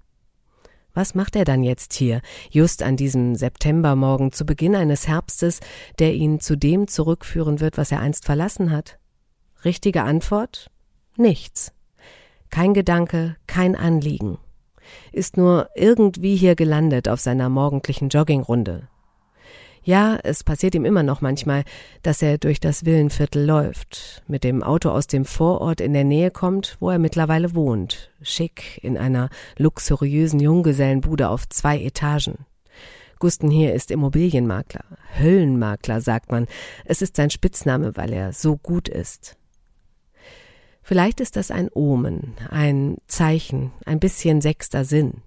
Was 0.97 1.15
macht 1.15 1.37
er 1.37 1.45
dann 1.45 1.63
jetzt 1.63 1.93
hier, 1.93 2.23
just 2.51 2.83
an 2.83 2.97
diesem 2.97 3.35
Septembermorgen 3.35 4.33
zu 4.33 4.47
Beginn 4.47 4.75
eines 4.75 5.07
Herbstes, 5.07 5.61
der 5.99 6.15
ihn 6.15 6.41
zu 6.41 6.57
dem 6.57 6.89
zurückführen 6.89 7.61
wird, 7.61 7.77
was 7.77 7.93
er 7.93 8.01
einst 8.01 8.25
verlassen 8.25 8.71
hat? 8.71 8.99
Richtige 9.63 10.05
Antwort? 10.05 10.71
Nichts. 11.19 11.75
Kein 12.49 12.73
Gedanke, 12.73 13.37
kein 13.47 13.77
Anliegen. 13.77 14.39
Ist 15.13 15.37
nur 15.37 15.69
irgendwie 15.75 16.35
hier 16.35 16.55
gelandet 16.55 17.11
auf 17.11 17.21
seiner 17.21 17.51
morgendlichen 17.51 18.09
Joggingrunde. 18.09 18.89
Ja, 19.87 20.19
es 20.25 20.43
passiert 20.43 20.75
ihm 20.75 20.85
immer 20.85 21.05
noch 21.05 21.21
manchmal, 21.21 21.63
dass 22.03 22.21
er 22.21 22.39
durch 22.39 22.59
das 22.59 22.85
Villenviertel 22.85 23.47
läuft, 23.47 24.25
mit 24.27 24.43
dem 24.43 24.65
Auto 24.65 24.91
aus 24.91 25.07
dem 25.07 25.25
Vorort 25.25 25.81
in 25.81 25.93
der 25.93 26.03
Nähe 26.03 26.33
kommt, 26.33 26.77
wo 26.81 26.91
er 26.91 26.99
mittlerweile 26.99 27.55
wohnt, 27.55 28.11
schick 28.21 28.81
in 28.83 28.99
einer 28.99 29.31
luxuriösen 29.59 30.41
Junggesellenbude 30.41 31.29
auf 31.29 31.49
zwei 31.49 31.81
Etagen. 31.81 32.47
Gusten 33.21 33.49
hier 33.49 33.75
ist 33.75 33.93
Immobilienmakler, 33.93 34.85
Höllenmakler, 35.21 36.01
sagt 36.01 36.33
man. 36.33 36.49
Es 36.85 37.01
ist 37.01 37.15
sein 37.15 37.31
Spitzname, 37.31 37.97
weil 37.97 38.13
er 38.13 38.33
so 38.33 38.57
gut 38.57 38.89
ist. 38.89 39.37
Vielleicht 40.83 41.21
ist 41.21 41.37
das 41.37 41.53
ein 41.53 41.71
Omen, 41.73 42.35
ein 42.51 42.99
Zeichen, 43.07 43.71
ein 43.85 44.01
bisschen 44.01 44.41
sechster 44.41 44.85
Sinn. 44.85 45.23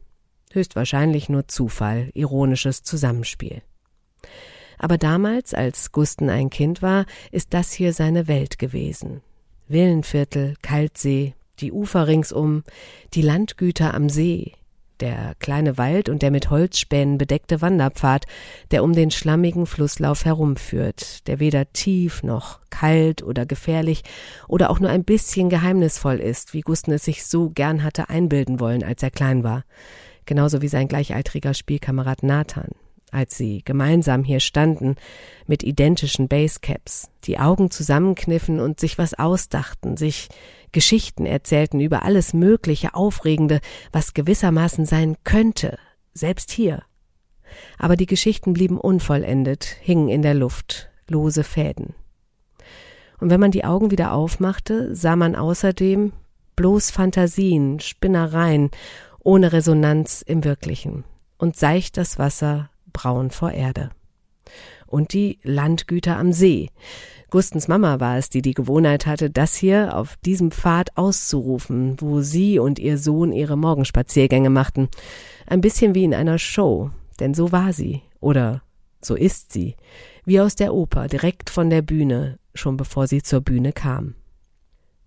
Höchstwahrscheinlich 0.52 1.30
nur 1.30 1.48
Zufall, 1.48 2.10
ironisches 2.14 2.84
Zusammenspiel. 2.84 3.62
Aber 4.78 4.98
damals, 4.98 5.54
als 5.54 5.92
Gusten 5.92 6.30
ein 6.30 6.50
Kind 6.50 6.82
war, 6.82 7.06
ist 7.32 7.54
das 7.54 7.74
hier 7.74 7.94
seine 7.94 8.28
Welt 8.28 8.60
gewesen. 8.60 9.22
Villenviertel, 9.68 10.56
Kaltsee, 10.62 11.36
die 11.60 11.72
Ufer 11.72 12.08
ringsum, 12.08 12.64
die 13.14 13.22
Landgüter 13.22 13.94
am 13.94 14.10
See, 14.10 14.54
der 15.00 15.36
kleine 15.40 15.78
Wald 15.78 16.10
und 16.10 16.22
der 16.22 16.32
mit 16.32 16.50
Holzspänen 16.50 17.18
bedeckte 17.18 17.62
Wanderpfad, 17.62 18.26
der 18.72 18.84
um 18.84 18.94
den 18.94 19.12
schlammigen 19.12 19.66
Flusslauf 19.66 20.26
herumführt, 20.26 21.28
der 21.28 21.40
weder 21.40 21.72
tief 21.72 22.24
noch 22.24 22.60
kalt 22.70 23.24
oder 23.24 23.46
gefährlich 23.46 24.04
oder 24.48 24.70
auch 24.70 24.80
nur 24.80 24.90
ein 24.90 25.04
bisschen 25.04 25.50
geheimnisvoll 25.50 26.20
ist, 26.20 26.54
wie 26.54 26.62
Gusten 26.62 26.94
es 26.94 27.06
sich 27.06 27.26
so 27.26 27.50
gern 27.50 27.84
hatte 27.84 28.10
einbilden 28.10 28.60
wollen, 28.60 28.84
als 28.84 29.04
er 29.04 29.12
klein 29.12 29.44
war, 29.44 29.64
genauso 30.26 30.62
wie 30.62 30.68
sein 30.68 30.88
gleichaltriger 30.88 31.54
Spielkamerad 31.54 32.24
Nathan 32.24 32.70
als 33.12 33.38
sie 33.38 33.64
gemeinsam 33.64 34.24
hier 34.24 34.40
standen, 34.40 34.96
mit 35.48 35.64
identischen 35.64 36.28
Basecaps, 36.28 37.10
die 37.24 37.40
Augen 37.40 37.72
zusammenkniffen 37.72 38.60
und 38.60 38.80
sich 38.80 38.98
was 38.98 39.14
ausdachten, 39.14 39.98
sich 39.98 40.30
Geschichten 40.72 41.26
erzählten 41.26 41.80
über 41.80 42.04
alles 42.04 42.34
Mögliche, 42.34 42.94
Aufregende, 42.94 43.60
was 43.92 44.14
gewissermaßen 44.14 44.86
sein 44.86 45.16
könnte, 45.24 45.78
selbst 46.14 46.52
hier. 46.52 46.84
Aber 47.78 47.96
die 47.96 48.06
Geschichten 48.06 48.54
blieben 48.54 48.80
unvollendet, 48.80 49.64
hingen 49.82 50.10
in 50.10 50.22
der 50.22 50.36
Luft, 50.36 50.90
lose 51.08 51.44
Fäden. 51.44 51.96
Und 53.20 53.30
wenn 53.30 53.40
man 53.40 53.52
die 53.52 53.66
Augen 53.66 53.92
wieder 53.92 54.14
aufmachte, 54.14 54.96
sah 54.96 55.16
man 55.16 55.36
außerdem 55.36 56.14
bloß 56.56 56.92
Fantasien, 56.92 57.80
Spinnereien, 57.80 58.70
ohne 59.20 59.52
Resonanz 59.52 60.22
im 60.22 60.44
Wirklichen. 60.44 61.04
Und 61.38 61.56
seicht 61.56 61.98
das 61.98 62.20
Wasser 62.20 62.69
braun 62.92 63.32
vor 63.32 63.52
Erde. 63.52 63.90
Und 64.88 65.14
die 65.14 65.40
Landgüter 65.44 66.18
am 66.18 66.34
See. 66.34 66.70
Gustens 67.30 67.68
Mama 67.68 68.00
war 68.00 68.18
es, 68.18 68.30
die 68.30 68.42
die 68.42 68.56
Gewohnheit 68.56 69.06
hatte, 69.06 69.30
das 69.30 69.56
hier 69.56 69.96
auf 69.96 70.18
diesem 70.26 70.50
Pfad 70.50 70.98
auszurufen, 70.98 71.96
wo 72.00 72.22
sie 72.22 72.58
und 72.58 72.80
ihr 72.80 72.98
Sohn 72.98 73.32
ihre 73.32 73.56
Morgenspaziergänge 73.56 74.50
machten. 74.50 74.90
Ein 75.46 75.62
bisschen 75.62 75.94
wie 75.94 76.04
in 76.04 76.16
einer 76.16 76.40
Show, 76.40 76.90
denn 77.20 77.36
so 77.36 77.52
war 77.52 77.72
sie, 77.72 78.02
oder 78.20 78.64
so 79.02 79.16
ist 79.16 79.54
sie, 79.54 79.76
wie 80.26 80.42
aus 80.42 80.56
der 80.56 80.74
Oper, 80.74 81.08
direkt 81.08 81.52
von 81.52 81.70
der 81.70 81.84
Bühne, 81.84 82.40
schon 82.56 82.78
bevor 82.78 83.06
sie 83.06 83.22
zur 83.22 83.42
Bühne 83.42 83.74
kam. 83.74 84.16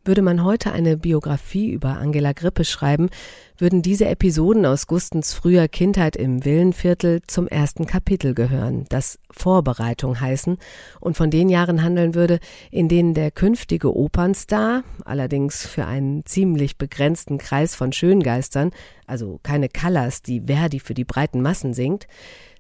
Würde 0.05 0.23
man 0.23 0.43
heute 0.43 0.73
eine 0.73 0.97
Biografie 0.97 1.71
über 1.71 1.99
Angela 1.99 2.33
Grippe 2.33 2.65
schreiben, 2.65 3.09
würden 3.57 3.83
diese 3.83 4.07
Episoden 4.07 4.67
aus 4.67 4.89
Gustens 4.89 5.33
früher 5.33 5.69
Kindheit 5.69 6.17
im 6.17 6.45
Villenviertel 6.45 7.23
zum 7.29 7.47
ersten 7.47 7.87
Kapitel 7.87 8.35
gehören, 8.35 8.85
das 8.89 9.21
Vorbereitung 9.31 10.21
heißen 10.21 10.59
und 10.99 11.17
von 11.17 11.31
den 11.31 11.49
Jahren 11.49 11.85
handeln 11.85 12.17
würde, 12.17 12.41
in 12.73 12.89
denen 12.89 13.15
der 13.15 13.31
künftige 13.31 13.95
Opernstar, 13.95 14.83
allerdings 15.05 15.65
für 15.65 15.87
einen 15.87 16.27
ziemlich 16.27 16.79
begrenzten 16.79 17.39
Kreis 17.39 17.77
von 17.77 17.93
Schöngeistern, 17.93 18.73
also 19.07 19.39
keine 19.45 19.69
Callas, 19.69 20.21
die 20.21 20.41
Verdi 20.49 20.81
für 20.81 20.95
die 20.95 21.05
breiten 21.05 21.43
Massen 21.43 21.75
singt, 21.75 22.09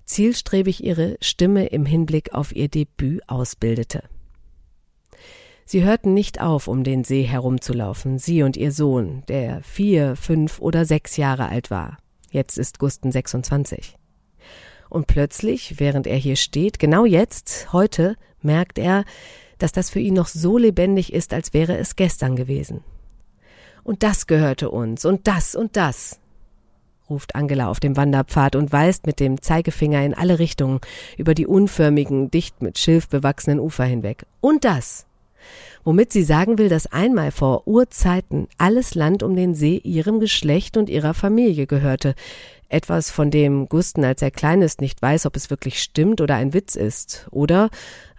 zielstrebig 0.05 0.85
ihre 0.85 1.17
Stimme 1.21 1.67
im 1.67 1.87
Hinblick 1.87 2.35
auf 2.35 2.55
ihr 2.55 2.69
Debüt 2.69 3.29
ausbildete. 3.29 4.05
Sie 5.65 5.85
hörten 5.85 6.13
nicht 6.13 6.41
auf, 6.41 6.69
um 6.69 6.85
den 6.85 7.05
See 7.05 7.23
herumzulaufen, 7.23 8.19
sie 8.19 8.43
und 8.43 8.57
ihr 8.57 8.73
Sohn, 8.73 9.23
der 9.29 9.63
vier, 9.63 10.17
fünf 10.17 10.61
oder 10.61 10.85
sechs 10.85 11.17
Jahre 11.17 11.49
alt 11.49 11.71
war. 11.71 11.99
Jetzt 12.31 12.59
ist 12.59 12.79
Gusten 12.79 13.13
26. 13.13 13.97
Und 14.89 15.07
plötzlich, 15.07 15.79
während 15.79 16.07
er 16.07 16.17
hier 16.17 16.37
steht, 16.37 16.79
genau 16.79 17.05
jetzt, 17.05 17.73
heute, 17.73 18.17
merkt 18.43 18.79
er, 18.79 19.05
dass 19.59 19.73
das 19.73 19.91
für 19.91 20.01
ihn 20.01 20.15
noch 20.15 20.27
so 20.27 20.59
lebendig 20.59 21.13
ist, 21.13 21.33
als 21.33 21.55
wäre 21.55 21.79
es 21.79 21.97
gestern 21.97 22.37
gewesen. 22.37 22.83
Und 23.85 24.03
das 24.03 24.27
gehörte 24.27 24.71
uns, 24.71 25.05
und 25.05 25.27
das 25.27 25.55
und 25.55 25.77
das, 25.77 26.21
ruft 27.09 27.35
Angela 27.35 27.69
auf 27.69 27.81
dem 27.81 27.97
Wanderpfad 27.97 28.57
und 28.57 28.73
weist 28.73 29.07
mit 29.07 29.21
dem 29.21 29.41
Zeigefinger 29.41 30.05
in 30.05 30.15
alle 30.15 30.39
Richtungen 30.39 30.81
über 31.17 31.35
die 31.35 31.47
unförmigen, 31.47 32.31
dicht 32.31 32.63
mit 32.63 32.79
Schilf 32.79 33.09
bewachsenen 33.09 33.61
Ufer 33.61 33.85
hinweg. 33.85 34.27
Und 34.41 34.65
das 34.65 35.07
womit 35.85 36.13
sie 36.13 36.23
sagen 36.23 36.59
will, 36.59 36.69
dass 36.69 36.91
einmal 36.91 37.31
vor 37.31 37.67
Urzeiten 37.67 38.49
alles 38.59 38.95
Land 38.95 39.23
um 39.23 39.37
den 39.37 39.55
See 39.55 39.79
ihrem 39.79 40.21
Geschlecht 40.21 40.77
und 40.77 40.89
ihrer 40.89 41.15
Familie 41.15 41.67
gehörte. 41.67 42.15
Etwas, 42.69 43.11
von 43.11 43.31
dem 43.31 43.69
Gusten, 43.69 44.05
als 44.05 44.23
er 44.23 44.31
klein 44.31 44.63
ist, 44.63 44.81
nicht 44.81 45.03
weiß, 45.03 45.27
ob 45.27 45.37
es 45.37 45.51
wirklich 45.51 45.83
stimmt 45.83 46.21
oder 46.21 46.37
ein 46.37 46.55
Witz 46.55 46.75
ist. 46.75 47.27
Oder, 47.31 47.69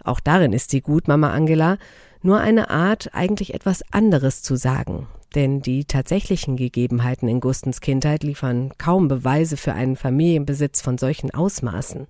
auch 0.04 0.20
darin 0.20 0.52
ist 0.52 0.70
sie 0.70 0.80
gut, 0.80 1.08
Mama 1.08 1.30
Angela, 1.32 1.78
nur 2.22 2.38
eine 2.38 2.70
Art, 2.70 3.10
eigentlich 3.12 3.52
etwas 3.52 3.82
anderes 3.90 4.42
zu 4.42 4.56
sagen. 4.56 5.08
Denn 5.34 5.60
die 5.60 5.84
tatsächlichen 5.84 6.56
Gegebenheiten 6.56 7.28
in 7.28 7.40
Gustens 7.40 7.80
Kindheit 7.80 8.22
liefern 8.22 8.72
kaum 8.78 9.08
Beweise 9.08 9.56
für 9.56 9.72
einen 9.72 9.96
Familienbesitz 9.96 10.80
von 10.80 10.98
solchen 10.98 11.32
Ausmaßen. 11.32 12.06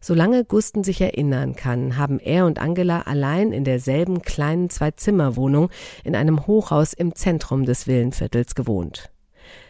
Solange 0.00 0.44
Gusten 0.44 0.84
sich 0.84 1.00
erinnern 1.00 1.56
kann, 1.56 1.96
haben 1.96 2.18
er 2.20 2.46
und 2.46 2.58
Angela 2.58 3.02
allein 3.02 3.52
in 3.52 3.64
derselben 3.64 4.22
kleinen 4.22 4.70
Zwei-Zimmer-Wohnung 4.70 5.70
in 6.04 6.14
einem 6.14 6.46
Hochhaus 6.46 6.92
im 6.92 7.14
Zentrum 7.14 7.64
des 7.64 7.86
Villenviertels 7.86 8.54
gewohnt. 8.54 9.10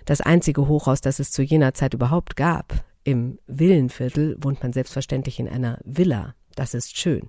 Das 0.04 0.20
einzige 0.20 0.68
Hochhaus, 0.68 1.00
das 1.00 1.18
es 1.18 1.30
zu 1.30 1.42
jener 1.42 1.74
Zeit 1.74 1.94
überhaupt 1.94 2.36
gab. 2.36 2.84
Im 3.04 3.38
Villenviertel 3.46 4.36
wohnt 4.40 4.62
man 4.62 4.72
selbstverständlich 4.72 5.38
in 5.38 5.48
einer 5.48 5.78
Villa. 5.84 6.34
Das 6.54 6.74
ist 6.74 6.96
schön. 6.96 7.28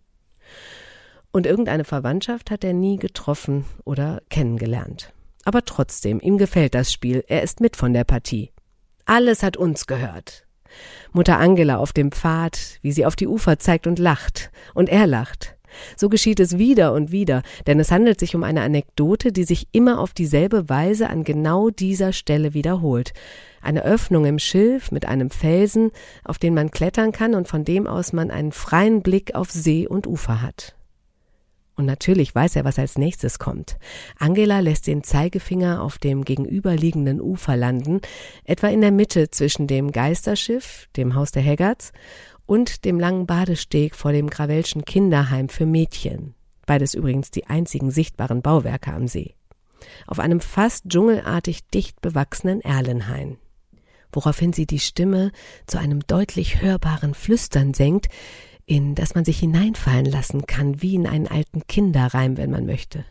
Und 1.32 1.46
irgendeine 1.46 1.84
Verwandtschaft 1.84 2.50
hat 2.50 2.64
er 2.64 2.74
nie 2.74 2.98
getroffen 2.98 3.66
oder 3.84 4.22
kennengelernt. 4.30 5.14
Aber 5.44 5.64
trotzdem, 5.64 6.20
ihm 6.20 6.38
gefällt 6.38 6.74
das 6.74 6.92
Spiel, 6.92 7.24
er 7.28 7.44
ist 7.44 7.62
mit 7.62 7.76
von 7.76 7.94
der 7.94 8.06
Partie. 8.06 8.52
Alles 9.06 9.44
hat 9.44 9.56
uns 9.56 9.86
gehört. 9.86 10.47
Mutter 11.12 11.38
Angela 11.40 11.78
auf 11.78 11.94
dem 11.94 12.12
Pfad, 12.12 12.80
wie 12.82 12.92
sie 12.92 13.06
auf 13.06 13.16
die 13.16 13.28
Ufer 13.28 13.60
zeigt 13.60 13.88
und 13.88 14.00
lacht, 14.00 14.52
und 14.74 14.90
er 14.90 15.08
lacht. 15.08 15.58
So 15.96 16.10
geschieht 16.10 16.40
es 16.40 16.58
wieder 16.58 16.94
und 16.94 17.12
wieder, 17.12 17.44
denn 17.66 17.80
es 17.80 17.92
handelt 17.92 18.20
sich 18.20 18.36
um 18.36 18.44
eine 18.44 18.62
Anekdote, 18.62 19.32
die 19.32 19.44
sich 19.44 19.68
immer 19.72 20.00
auf 20.00 20.14
dieselbe 20.14 20.70
Weise 20.70 21.10
an 21.10 21.24
genau 21.24 21.70
dieser 21.70 22.14
Stelle 22.14 22.54
wiederholt. 22.54 23.14
Eine 23.62 23.84
Öffnung 23.84 24.26
im 24.26 24.40
Schilf 24.40 24.92
mit 24.92 25.06
einem 25.06 25.30
Felsen, 25.30 25.92
auf 26.24 26.38
den 26.38 26.54
man 26.54 26.72
klettern 26.72 27.12
kann 27.12 27.36
und 27.36 27.48
von 27.48 27.66
dem 27.66 27.88
aus 27.88 28.14
man 28.14 28.32
einen 28.32 28.52
freien 28.52 29.02
Blick 29.02 29.36
auf 29.36 29.52
See 29.52 29.88
und 29.88 30.08
Ufer 30.08 30.42
hat. 30.42 30.76
Und 31.78 31.86
natürlich 31.86 32.34
weiß 32.34 32.56
er, 32.56 32.66
was 32.66 32.80
als 32.80 32.98
nächstes 32.98 33.38
kommt. 33.38 33.78
Angela 34.18 34.60
lässt 34.60 34.88
den 34.88 35.04
Zeigefinger 35.04 35.82
auf 35.82 36.00
dem 36.00 36.26
gegenüberliegenden 36.26 37.22
Ufer 37.22 37.56
landen, 37.56 38.02
etwa 38.44 38.68
in 38.68 38.82
der 38.82 38.92
Mitte 38.92 39.30
zwischen 39.30 39.68
dem 39.68 39.92
Geisterschiff, 39.92 40.90
dem 40.98 41.14
Haus 41.14 41.32
der 41.32 41.46
Haggards, 41.46 41.92
und 42.48 42.84
dem 42.84 43.00
langen 43.00 43.28
Badesteg 43.28 43.96
vor 43.96 44.12
dem 44.12 44.28
Gravelschen 44.30 44.86
Kinderheim 44.86 45.50
für 45.50 45.68
Mädchen. 45.68 46.34
Beides 46.66 46.96
übrigens 46.96 47.30
die 47.30 47.46
einzigen 47.46 47.92
sichtbaren 47.92 48.42
Bauwerke 48.42 48.92
am 48.92 49.08
See. 49.08 49.36
Auf 50.08 50.20
einem 50.20 50.42
fast 50.42 50.90
dschungelartig 50.90 51.68
dicht 51.70 52.02
bewachsenen 52.02 52.62
Erlenhain 52.62 53.38
woraufhin 54.12 54.54
sie 54.54 54.66
die 54.66 54.80
Stimme 54.80 55.32
zu 55.68 55.78
einem 55.78 56.00
deutlich 56.08 56.62
hörbaren 56.62 57.14
Flüstern 57.14 57.74
senkt, 57.74 58.08
in 58.68 58.96
das 58.96 59.16
man 59.16 59.26
sich 59.26 59.40
hineinfallen 59.40 60.06
lassen 60.06 60.46
kann, 60.46 60.82
wie 60.82 60.94
in 60.94 61.08
einen 61.08 61.28
alten 61.28 61.66
Kinderreim, 61.68 62.38
wenn 62.38 62.52
man 62.52 62.66
möchte. 62.66 63.06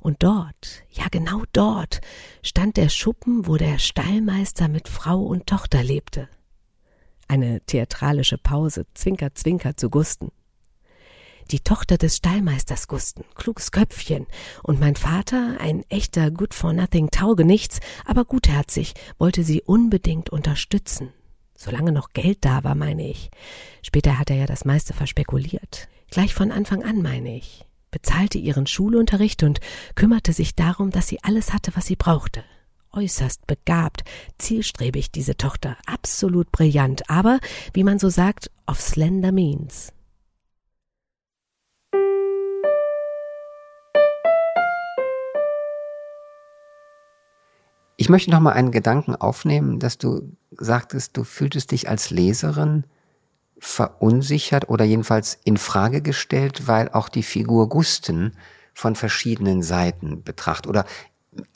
Und 0.00 0.22
dort, 0.22 0.82
ja 0.90 1.04
genau 1.10 1.42
dort, 1.52 2.00
stand 2.42 2.76
der 2.76 2.88
Schuppen, 2.88 3.46
wo 3.46 3.56
der 3.56 3.78
Stallmeister 3.78 4.66
mit 4.66 4.88
Frau 4.88 5.22
und 5.22 5.46
Tochter 5.46 5.84
lebte. 5.84 6.28
Eine 7.28 7.60
theatralische 7.60 8.38
Pause, 8.38 8.86
Zwinker, 8.94 9.34
Zwinker 9.34 9.76
zu 9.76 9.90
Gusten. 9.90 10.30
Die 11.50 11.60
Tochter 11.60 11.98
des 11.98 12.16
Stallmeisters 12.16 12.88
Gusten, 12.88 13.24
kluges 13.34 13.72
Köpfchen, 13.72 14.26
und 14.62 14.80
mein 14.80 14.96
Vater, 14.96 15.56
ein 15.60 15.82
echter 15.90 16.30
Good-for-Nothing 16.30 17.10
Taugenichts, 17.10 17.80
aber 18.06 18.24
gutherzig, 18.24 18.94
wollte 19.18 19.44
sie 19.44 19.62
unbedingt 19.62 20.30
unterstützen. 20.30 21.12
Solange 21.60 21.90
noch 21.90 22.10
Geld 22.12 22.44
da 22.44 22.62
war, 22.62 22.76
meine 22.76 23.10
ich. 23.10 23.30
Später 23.82 24.16
hat 24.16 24.30
er 24.30 24.36
ja 24.36 24.46
das 24.46 24.64
meiste 24.64 24.94
verspekuliert. 24.94 25.88
Gleich 26.08 26.32
von 26.32 26.52
Anfang 26.52 26.84
an, 26.84 27.02
meine 27.02 27.36
ich. 27.36 27.66
Bezahlte 27.90 28.38
ihren 28.38 28.68
Schulunterricht 28.68 29.42
und 29.42 29.58
kümmerte 29.96 30.32
sich 30.32 30.54
darum, 30.54 30.90
dass 30.90 31.08
sie 31.08 31.18
alles 31.24 31.52
hatte, 31.52 31.72
was 31.74 31.86
sie 31.86 31.96
brauchte. 31.96 32.44
Äußerst 32.92 33.48
begabt, 33.48 34.04
zielstrebig, 34.38 35.10
diese 35.10 35.36
Tochter, 35.36 35.76
absolut 35.84 36.52
brillant, 36.52 37.10
aber, 37.10 37.40
wie 37.74 37.82
man 37.82 37.98
so 37.98 38.08
sagt, 38.08 38.52
of 38.68 38.80
slender 38.80 39.32
means. 39.32 39.92
Ich 48.00 48.08
möchte 48.08 48.30
noch 48.30 48.38
mal 48.38 48.52
einen 48.52 48.70
Gedanken 48.70 49.16
aufnehmen, 49.16 49.80
dass 49.80 49.98
du 49.98 50.32
sagtest, 50.52 51.16
du 51.16 51.24
fühltest 51.24 51.72
dich 51.72 51.88
als 51.88 52.10
Leserin 52.10 52.84
verunsichert 53.58 54.68
oder 54.68 54.84
jedenfalls 54.84 55.36
in 55.42 55.56
Frage 55.56 56.00
gestellt, 56.00 56.68
weil 56.68 56.88
auch 56.90 57.08
die 57.08 57.24
Figur 57.24 57.68
Gusten 57.68 58.36
von 58.72 58.94
verschiedenen 58.94 59.64
Seiten 59.64 60.22
betrachtet 60.22 60.68
oder 60.68 60.84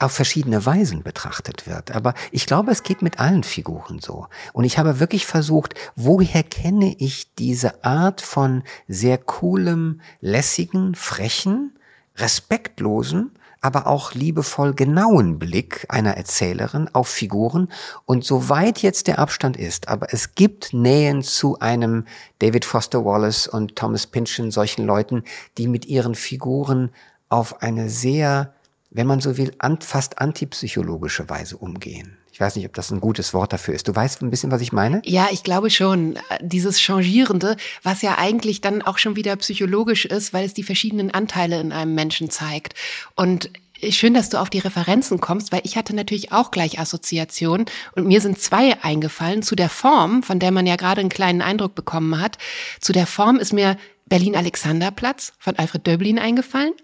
auf 0.00 0.10
verschiedene 0.10 0.66
Weisen 0.66 1.04
betrachtet 1.04 1.68
wird. 1.68 1.92
Aber 1.92 2.12
ich 2.32 2.46
glaube, 2.46 2.72
es 2.72 2.82
geht 2.82 3.02
mit 3.02 3.20
allen 3.20 3.44
Figuren 3.44 4.00
so. 4.00 4.26
Und 4.52 4.64
ich 4.64 4.78
habe 4.78 4.98
wirklich 4.98 5.26
versucht, 5.26 5.74
woher 5.94 6.42
kenne 6.42 6.96
ich 6.98 7.36
diese 7.36 7.84
Art 7.84 8.20
von 8.20 8.64
sehr 8.88 9.16
coolem, 9.16 10.00
lässigen, 10.20 10.96
frechen, 10.96 11.78
respektlosen, 12.16 13.30
aber 13.62 13.86
auch 13.86 14.12
liebevoll 14.12 14.74
genauen 14.74 15.38
Blick 15.38 15.86
einer 15.88 16.16
Erzählerin 16.16 16.90
auf 16.92 17.08
Figuren. 17.08 17.68
Und 18.04 18.24
soweit 18.24 18.82
jetzt 18.82 19.06
der 19.06 19.20
Abstand 19.20 19.56
ist, 19.56 19.88
aber 19.88 20.12
es 20.12 20.34
gibt 20.34 20.74
Nähen 20.74 21.22
zu 21.22 21.60
einem 21.60 22.04
David 22.40 22.64
Foster 22.64 23.04
Wallace 23.04 23.46
und 23.46 23.76
Thomas 23.76 24.06
Pynchon, 24.08 24.50
solchen 24.50 24.84
Leuten, 24.84 25.22
die 25.58 25.68
mit 25.68 25.86
ihren 25.86 26.16
Figuren 26.16 26.90
auf 27.28 27.62
eine 27.62 27.88
sehr, 27.88 28.52
wenn 28.90 29.06
man 29.06 29.20
so 29.20 29.38
will, 29.38 29.52
fast 29.80 30.18
antipsychologische 30.18 31.30
Weise 31.30 31.56
umgehen. 31.56 32.18
Ich 32.32 32.40
weiß 32.40 32.56
nicht, 32.56 32.64
ob 32.64 32.72
das 32.72 32.90
ein 32.90 33.00
gutes 33.00 33.34
Wort 33.34 33.52
dafür 33.52 33.74
ist. 33.74 33.86
Du 33.88 33.94
weißt 33.94 34.22
ein 34.22 34.30
bisschen, 34.30 34.50
was 34.50 34.62
ich 34.62 34.72
meine? 34.72 35.02
Ja, 35.04 35.28
ich 35.30 35.42
glaube 35.42 35.68
schon. 35.68 36.18
Dieses 36.40 36.80
Changierende, 36.80 37.56
was 37.82 38.00
ja 38.00 38.16
eigentlich 38.16 38.62
dann 38.62 38.80
auch 38.80 38.96
schon 38.96 39.16
wieder 39.16 39.36
psychologisch 39.36 40.06
ist, 40.06 40.32
weil 40.32 40.46
es 40.46 40.54
die 40.54 40.62
verschiedenen 40.62 41.10
Anteile 41.10 41.60
in 41.60 41.72
einem 41.72 41.94
Menschen 41.94 42.30
zeigt. 42.30 42.74
Und 43.14 43.50
Schön, 43.90 44.14
dass 44.14 44.28
du 44.28 44.38
auf 44.38 44.48
die 44.48 44.60
Referenzen 44.60 45.18
kommst, 45.18 45.50
weil 45.50 45.62
ich 45.64 45.76
hatte 45.76 45.92
natürlich 45.92 46.30
auch 46.30 46.52
gleich 46.52 46.78
Assoziationen 46.78 47.66
und 47.96 48.06
mir 48.06 48.20
sind 48.20 48.38
zwei 48.38 48.80
eingefallen. 48.80 49.42
Zu 49.42 49.56
der 49.56 49.68
Form, 49.68 50.22
von 50.22 50.38
der 50.38 50.52
man 50.52 50.68
ja 50.68 50.76
gerade 50.76 51.00
einen 51.00 51.10
kleinen 51.10 51.42
Eindruck 51.42 51.74
bekommen 51.74 52.20
hat. 52.20 52.38
Zu 52.80 52.92
der 52.92 53.08
Form 53.08 53.40
ist 53.40 53.52
mir 53.52 53.76
Berlin-Alexanderplatz 54.12 55.32
von 55.38 55.56
Alfred 55.56 55.86
Döblin 55.86 56.18
eingefallen. 56.18 56.74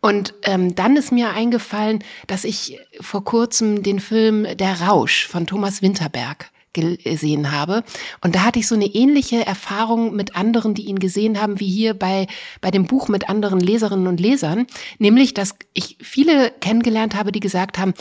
Und 0.00 0.34
ähm, 0.42 0.74
dann 0.74 0.96
ist 0.96 1.12
mir 1.12 1.30
eingefallen, 1.30 2.02
dass 2.26 2.42
ich 2.42 2.76
vor 3.00 3.22
kurzem 3.22 3.84
den 3.84 4.00
Film 4.00 4.48
Der 4.56 4.80
Rausch 4.80 5.28
von 5.28 5.46
Thomas 5.46 5.80
Winterberg 5.80 6.50
gesehen 6.72 7.52
habe. 7.52 7.84
Und 8.20 8.34
da 8.34 8.42
hatte 8.42 8.58
ich 8.58 8.66
so 8.66 8.74
eine 8.74 8.86
ähnliche 8.86 9.46
Erfahrung 9.46 10.16
mit 10.16 10.34
anderen, 10.34 10.74
die 10.74 10.86
ihn 10.86 10.98
gesehen 10.98 11.40
haben, 11.40 11.60
wie 11.60 11.70
hier 11.70 11.94
bei, 11.94 12.26
bei 12.60 12.72
dem 12.72 12.86
Buch 12.86 13.06
mit 13.06 13.28
anderen 13.28 13.60
Leserinnen 13.60 14.08
und 14.08 14.18
Lesern. 14.18 14.66
Nämlich, 14.98 15.34
dass 15.34 15.54
ich 15.74 15.98
viele 16.02 16.50
kennengelernt 16.50 17.14
habe, 17.14 17.30
die 17.30 17.38
gesagt 17.38 17.78
haben, 17.78 17.94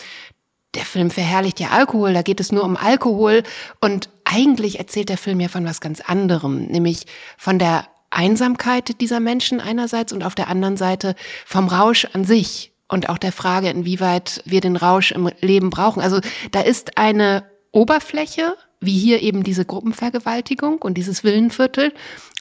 der 0.74 0.86
Film 0.86 1.12
verherrlicht 1.12 1.60
ja 1.60 1.70
Alkohol, 1.70 2.14
da 2.14 2.24
geht 2.24 2.40
es 2.40 2.52
nur 2.52 2.64
um 2.64 2.78
Alkohol. 2.78 3.44
Und 3.80 4.10
eigentlich 4.24 4.80
erzählt 4.80 5.10
der 5.10 5.20
Film 5.20 5.40
ja 5.40 5.50
von 5.50 5.66
was 5.66 5.82
ganz 5.82 6.02
anderem, 6.02 6.66
nämlich 6.66 7.06
von 7.38 7.60
der 7.60 7.86
Einsamkeit 8.12 9.02
dieser 9.02 9.20
Menschen 9.20 9.60
einerseits 9.60 10.14
und 10.14 10.24
auf 10.24 10.36
der 10.36 10.48
anderen 10.48 10.78
Seite 10.78 11.16
vom 11.46 11.68
Rausch 11.68 12.06
an 12.14 12.26
sich 12.26 12.72
und 12.88 13.10
auch 13.10 13.18
der 13.18 13.32
Frage, 13.32 13.70
inwieweit 13.70 14.44
wir 14.46 14.62
den 14.62 14.76
Rausch 14.76 15.12
im 15.12 15.30
Leben 15.40 15.70
brauchen. 15.70 16.02
Also 16.02 16.20
da 16.52 16.62
ist 16.62 16.98
eine 16.98 17.44
Oberfläche, 17.72 18.56
wie 18.82 18.98
hier 18.98 19.22
eben 19.22 19.44
diese 19.44 19.64
Gruppenvergewaltigung 19.64 20.80
und 20.80 20.98
dieses 20.98 21.24
Villenviertel. 21.24 21.94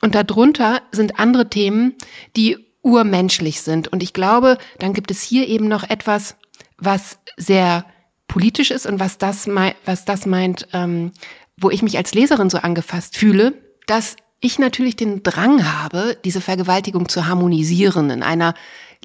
Und 0.02 0.14
darunter 0.14 0.82
sind 0.90 1.20
andere 1.20 1.48
Themen, 1.48 1.94
die 2.36 2.58
urmenschlich 2.82 3.60
sind. 3.60 3.88
Und 3.88 4.02
ich 4.02 4.12
glaube, 4.12 4.58
dann 4.78 4.92
gibt 4.92 5.10
es 5.10 5.22
hier 5.22 5.46
eben 5.46 5.68
noch 5.68 5.88
etwas, 5.88 6.36
was 6.78 7.18
sehr 7.36 7.84
politisch 8.26 8.70
ist 8.70 8.86
und 8.86 8.98
was 8.98 9.18
das, 9.18 9.48
was 9.84 10.04
das 10.04 10.26
meint, 10.26 10.66
ähm, 10.72 11.12
wo 11.56 11.70
ich 11.70 11.82
mich 11.82 11.96
als 11.96 12.14
Leserin 12.14 12.48
so 12.48 12.58
angefasst 12.58 13.16
fühle, 13.16 13.54
dass 13.86 14.16
ich 14.40 14.58
natürlich 14.58 14.96
den 14.96 15.22
Drang 15.22 15.70
habe, 15.70 16.16
diese 16.24 16.40
Vergewaltigung 16.40 17.08
zu 17.08 17.26
harmonisieren 17.26 18.10
in 18.10 18.22
einer 18.22 18.54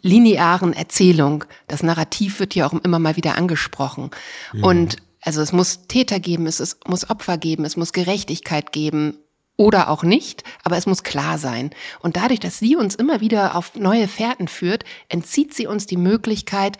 linearen 0.02 0.74
Erzählung. 0.74 1.44
Das 1.68 1.84
Narrativ 1.84 2.40
wird 2.40 2.56
ja 2.56 2.66
auch 2.66 2.74
immer 2.74 3.00
mal 3.00 3.16
wieder 3.16 3.36
angesprochen. 3.36 4.12
Mhm. 4.54 4.64
Und 4.64 4.96
also 5.22 5.42
es 5.42 5.52
muss 5.52 5.88
Täter 5.88 6.20
geben, 6.20 6.48
es, 6.48 6.60
es 6.60 6.80
muss 6.88 7.10
Opfer 7.10 7.38
geben, 7.38 7.66
es 7.66 7.78
muss 7.78 7.94
Gerechtigkeit 7.94 8.72
geben 8.72 9.18
oder 9.58 9.90
auch 9.90 10.04
nicht, 10.04 10.44
aber 10.64 10.78
es 10.78 10.86
muss 10.86 11.04
klar 11.04 11.38
sein. 11.38 11.72
Und 12.00 12.18
dadurch, 12.18 12.40
dass 12.40 12.60
sie 12.60 12.76
uns 12.76 12.96
immer 12.96 13.22
wieder 13.22 13.56
auf 13.56 13.76
neue 13.76 14.08
Fährten 14.08 14.48
führt, 14.48 14.84
entzieht 15.10 15.54
sie 15.54 15.68
uns 15.68 15.86
die 15.86 15.98
Möglichkeit, 15.98 16.78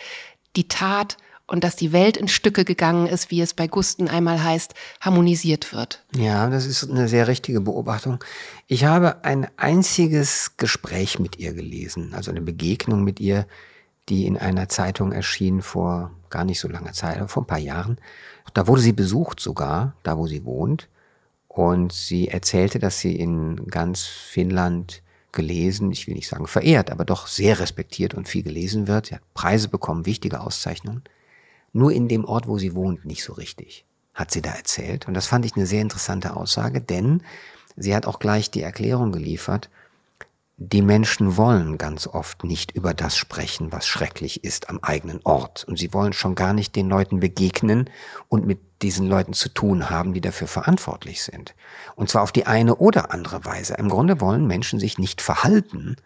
die 0.56 0.68
Tat 0.68 1.18
und 1.48 1.64
dass 1.64 1.76
die 1.76 1.92
Welt 1.92 2.18
in 2.18 2.28
Stücke 2.28 2.66
gegangen 2.66 3.08
ist, 3.08 3.30
wie 3.30 3.42
es 3.42 3.54
bei 3.54 3.68
Gusten 3.68 4.08
einmal 4.08 4.44
heißt, 4.44 4.74
harmonisiert 5.00 5.74
wird. 5.74 6.04
Ja, 6.16 6.50
das 6.50 6.66
ist 6.66 6.90
eine 6.90 7.08
sehr 7.08 7.28
richtige 7.28 7.62
Beobachtung. 7.62 8.24
Ich 8.68 8.86
habe 8.86 9.24
ein 9.24 9.48
einziges 9.58 10.58
Gespräch 10.58 11.20
mit 11.20 11.38
ihr 11.38 11.54
gelesen, 11.54 12.14
also 12.14 12.32
eine 12.32 12.42
Begegnung 12.42 13.04
mit 13.04 13.20
ihr, 13.20 13.46
die 14.10 14.26
in 14.26 14.38
einer 14.38 14.70
Zeitung 14.70 15.12
erschien 15.12 15.62
vor 15.62 16.12
gar 16.30 16.46
nicht 16.46 16.60
so 16.60 16.68
langer 16.68 16.94
Zeit, 16.94 17.30
vor 17.30 17.44
ein 17.44 17.48
paar 17.48 17.60
Jahren. 17.60 17.98
Da 18.54 18.68
wurde 18.68 18.82
sie 18.82 18.94
besucht 18.94 19.40
sogar, 19.40 19.96
da 20.04 20.18
wo 20.18 20.28
sie 20.28 20.46
wohnt. 20.46 20.90
Und 21.48 21.94
sie 21.94 22.28
erzählte, 22.28 22.80
dass 22.80 23.00
sie 23.00 23.16
in 23.16 23.68
ganz 23.68 24.04
Finnland 24.04 25.02
gelesen, 25.32 25.92
ich 25.92 26.06
will 26.08 26.16
nicht 26.16 26.28
sagen 26.28 26.48
verehrt, 26.48 26.92
aber 26.92 27.06
doch 27.06 27.28
sehr 27.28 27.60
respektiert 27.60 28.14
und 28.14 28.28
viel 28.28 28.44
gelesen 28.44 28.88
wird. 28.88 29.08
Sie 29.08 29.16
hat 29.16 29.34
Preise 29.34 29.70
bekommen, 29.70 30.06
wichtige 30.06 30.42
Auszeichnungen 30.42 31.04
nur 31.76 31.92
in 31.92 32.08
dem 32.08 32.24
Ort, 32.24 32.48
wo 32.48 32.58
sie 32.58 32.74
wohnt, 32.74 33.06
nicht 33.06 33.24
so 33.24 33.34
richtig, 33.34 33.86
hat 34.14 34.32
sie 34.32 34.42
da 34.42 34.52
erzählt. 34.52 35.08
Und 35.08 35.14
das 35.14 35.28
fand 35.28 35.46
ich 35.46 35.56
eine 35.56 35.66
sehr 35.66 35.82
interessante 35.82 36.36
Aussage, 36.36 36.80
denn 36.80 37.22
sie 37.76 37.94
hat 37.94 38.06
auch 38.06 38.20
gleich 38.20 38.50
die 38.50 38.62
Erklärung 38.62 39.12
geliefert, 39.12 39.70
die 40.58 40.82
Menschen 40.82 41.36
wollen 41.36 41.78
ganz 41.78 42.08
oft 42.08 42.46
nicht 42.46 42.72
über 42.72 42.94
das 42.94 43.18
sprechen, 43.18 43.74
was 43.74 43.86
schrecklich 43.88 44.46
ist 44.46 44.70
am 44.70 44.80
eigenen 44.82 45.20
Ort. 45.26 45.66
Und 45.66 45.78
sie 45.78 45.94
wollen 45.94 46.14
schon 46.14 46.34
gar 46.34 46.54
nicht 46.54 46.78
den 46.78 46.88
Leuten 46.88 47.20
begegnen 47.20 47.90
und 48.30 48.48
mit 48.48 48.60
diesen 48.82 49.08
Leuten 49.08 49.34
zu 49.34 49.50
tun 49.50 49.90
haben, 49.90 50.14
die 50.14 50.22
dafür 50.22 50.48
verantwortlich 50.48 51.24
sind. 51.24 51.56
Und 51.98 52.10
zwar 52.10 52.24
auf 52.24 52.32
die 52.32 52.46
eine 52.46 52.76
oder 52.76 53.12
andere 53.12 53.44
Weise. 53.44 53.74
Im 53.74 53.90
Grunde 53.90 54.22
wollen 54.22 54.48
Menschen 54.48 54.80
sich 54.80 54.98
nicht 54.98 55.22
verhalten, 55.22 55.98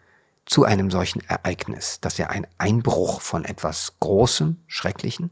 zu 0.50 0.64
einem 0.64 0.90
solchen 0.90 1.20
Ereignis, 1.28 1.98
das 2.00 2.18
ja 2.18 2.26
ein 2.26 2.44
Einbruch 2.58 3.20
von 3.20 3.44
etwas 3.44 3.94
Großem, 4.00 4.56
Schrecklichen, 4.66 5.30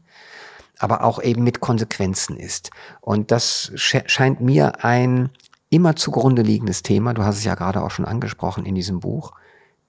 aber 0.79 1.03
auch 1.03 1.21
eben 1.21 1.43
mit 1.43 1.59
Konsequenzen 1.59 2.37
ist. 2.37 2.71
Und 3.01 3.29
das 3.29 3.73
scheint 3.75 4.39
mir 4.39 4.85
ein 4.85 5.29
immer 5.69 5.97
zugrunde 5.97 6.41
liegendes 6.41 6.83
Thema, 6.83 7.13
du 7.13 7.25
hast 7.25 7.37
es 7.37 7.43
ja 7.43 7.55
gerade 7.55 7.83
auch 7.83 7.91
schon 7.91 8.05
angesprochen 8.05 8.65
in 8.65 8.75
diesem 8.75 9.01
Buch, 9.01 9.33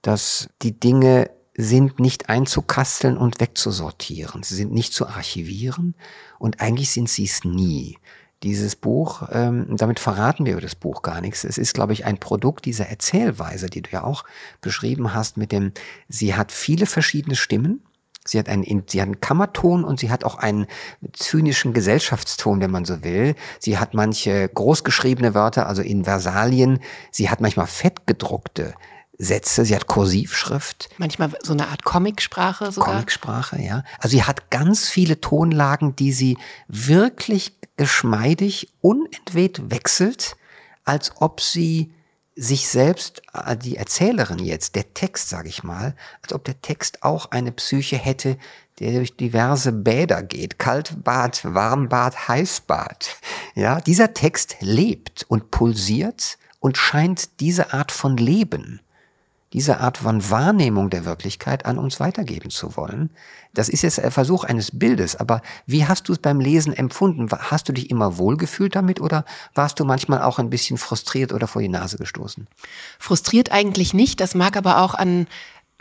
dass 0.01 0.49
die 0.63 0.77
Dinge 0.77 1.31
sind 1.55 2.01
nicht 2.01 2.27
einzukasteln 2.27 3.17
und 3.17 3.39
wegzusortieren. 3.39 4.43
Sie 4.43 4.55
sind 4.55 4.73
nicht 4.73 4.93
zu 4.93 5.07
archivieren 5.07 5.95
und 6.39 6.59
eigentlich 6.59 6.91
sind 6.91 7.07
sie 7.07 7.23
es 7.23 7.45
nie 7.45 7.97
dieses 8.43 8.75
Buch, 8.75 9.23
ähm, 9.31 9.67
damit 9.77 9.99
verraten 9.99 10.45
wir 10.45 10.53
über 10.53 10.61
das 10.61 10.75
Buch 10.75 11.01
gar 11.01 11.21
nichts. 11.21 11.43
Es 11.43 11.57
ist, 11.57 11.73
glaube 11.73 11.93
ich, 11.93 12.05
ein 12.05 12.17
Produkt 12.17 12.65
dieser 12.65 12.87
Erzählweise, 12.87 13.67
die 13.67 13.81
du 13.81 13.91
ja 13.91 14.03
auch 14.03 14.23
beschrieben 14.61 15.13
hast, 15.13 15.37
mit 15.37 15.51
dem, 15.51 15.73
sie 16.09 16.35
hat 16.35 16.51
viele 16.51 16.85
verschiedene 16.85 17.35
Stimmen. 17.35 17.83
Sie 18.23 18.37
hat 18.37 18.49
einen, 18.49 18.83
sie 18.87 19.01
hat 19.01 19.07
einen 19.07 19.19
Kammerton 19.19 19.83
und 19.83 19.99
sie 19.99 20.11
hat 20.11 20.23
auch 20.23 20.35
einen 20.35 20.67
zynischen 21.13 21.73
Gesellschaftston, 21.73 22.61
wenn 22.61 22.69
man 22.69 22.85
so 22.85 23.03
will. 23.03 23.35
Sie 23.57 23.79
hat 23.79 23.95
manche 23.95 24.47
großgeschriebene 24.47 25.33
Wörter, 25.33 25.67
also 25.67 25.81
in 25.81 26.03
Versalien. 26.03 26.79
Sie 27.11 27.31
hat 27.31 27.41
manchmal 27.41 27.65
fettgedruckte 27.65 28.75
Sätze, 29.17 29.65
sie 29.65 29.75
hat 29.75 29.87
Kursivschrift. 29.87 30.89
Manchmal 30.97 31.31
so 31.43 31.53
eine 31.53 31.67
Art 31.67 31.83
Comicsprache 31.83 32.71
sogar. 32.71 32.93
Comicsprache, 32.93 33.61
ja. 33.61 33.83
Also 33.99 34.17
sie 34.17 34.23
hat 34.23 34.49
ganz 34.49 34.89
viele 34.89 35.21
Tonlagen, 35.21 35.95
die 35.95 36.11
sie 36.11 36.37
wirklich 36.67 37.60
geschmeidig, 37.77 38.73
unentwegt 38.81 39.71
wechselt, 39.71 40.35
als 40.83 41.11
ob 41.19 41.41
sie 41.41 41.93
sich 42.35 42.67
selbst, 42.69 43.21
äh, 43.33 43.57
die 43.57 43.77
Erzählerin 43.77 44.39
jetzt, 44.39 44.75
der 44.75 44.93
Text, 44.93 45.29
sage 45.29 45.49
ich 45.49 45.63
mal, 45.63 45.95
als 46.21 46.33
ob 46.33 46.43
der 46.45 46.61
Text 46.61 47.03
auch 47.03 47.31
eine 47.31 47.51
Psyche 47.51 47.97
hätte, 47.97 48.37
der 48.79 48.93
durch 48.93 49.15
diverse 49.15 49.71
Bäder 49.71 50.23
geht. 50.23 50.57
Kaltbad, 50.57 51.43
Warmbad, 51.43 52.27
Heißbad. 52.27 53.17
Ja, 53.53 53.79
dieser 53.81 54.13
Text 54.13 54.57
lebt 54.59 55.23
und 55.27 55.51
pulsiert 55.51 56.37
und 56.59 56.77
scheint 56.77 57.39
diese 57.41 57.73
Art 57.73 57.91
von 57.91 58.17
Leben 58.17 58.81
diese 59.53 59.79
Art 59.79 59.97
von 59.97 60.29
Wahrnehmung 60.29 60.89
der 60.89 61.05
Wirklichkeit 61.05 61.65
an 61.65 61.77
uns 61.77 61.99
weitergeben 61.99 62.49
zu 62.49 62.77
wollen. 62.77 63.09
Das 63.53 63.67
ist 63.67 63.81
jetzt 63.81 63.99
ein 63.99 64.11
Versuch 64.11 64.45
eines 64.45 64.71
Bildes, 64.77 65.17
aber 65.17 65.41
wie 65.65 65.85
hast 65.85 66.07
du 66.07 66.13
es 66.13 66.19
beim 66.19 66.39
Lesen 66.39 66.73
empfunden? 66.73 67.27
Hast 67.31 67.67
du 67.67 67.73
dich 67.73 67.89
immer 67.89 68.17
wohlgefühlt 68.17 68.75
damit 68.75 69.01
oder 69.01 69.25
warst 69.53 69.79
du 69.79 69.85
manchmal 69.85 70.21
auch 70.21 70.39
ein 70.39 70.49
bisschen 70.49 70.77
frustriert 70.77 71.33
oder 71.33 71.47
vor 71.47 71.61
die 71.61 71.67
Nase 71.67 71.97
gestoßen? 71.97 72.47
Frustriert 72.97 73.51
eigentlich 73.51 73.93
nicht. 73.93 74.21
Das 74.21 74.35
mag 74.35 74.55
aber 74.55 74.81
auch 74.81 74.93
an 74.93 75.27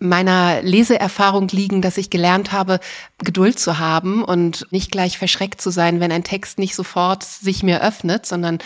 meiner 0.01 0.63
Leseerfahrung 0.63 1.49
liegen, 1.49 1.83
dass 1.83 1.99
ich 1.99 2.11
gelernt 2.11 2.53
habe, 2.53 2.81
Geduld 3.19 3.59
zu 3.59 3.79
haben 3.79 4.25
und 4.25 4.67
nicht 4.71 4.91
gleich 4.91 5.19
verschreckt 5.19 5.61
zu 5.61 5.71
sein, 5.71 6.01
wenn 6.01 6.11
ein 6.11 6.25
Text 6.25 6.59
nicht 6.59 6.75
sofort 6.75 7.23
sich 7.23 7.63
mir 7.63 7.83
öffnet, 7.83 8.27
sondern 8.27 8.59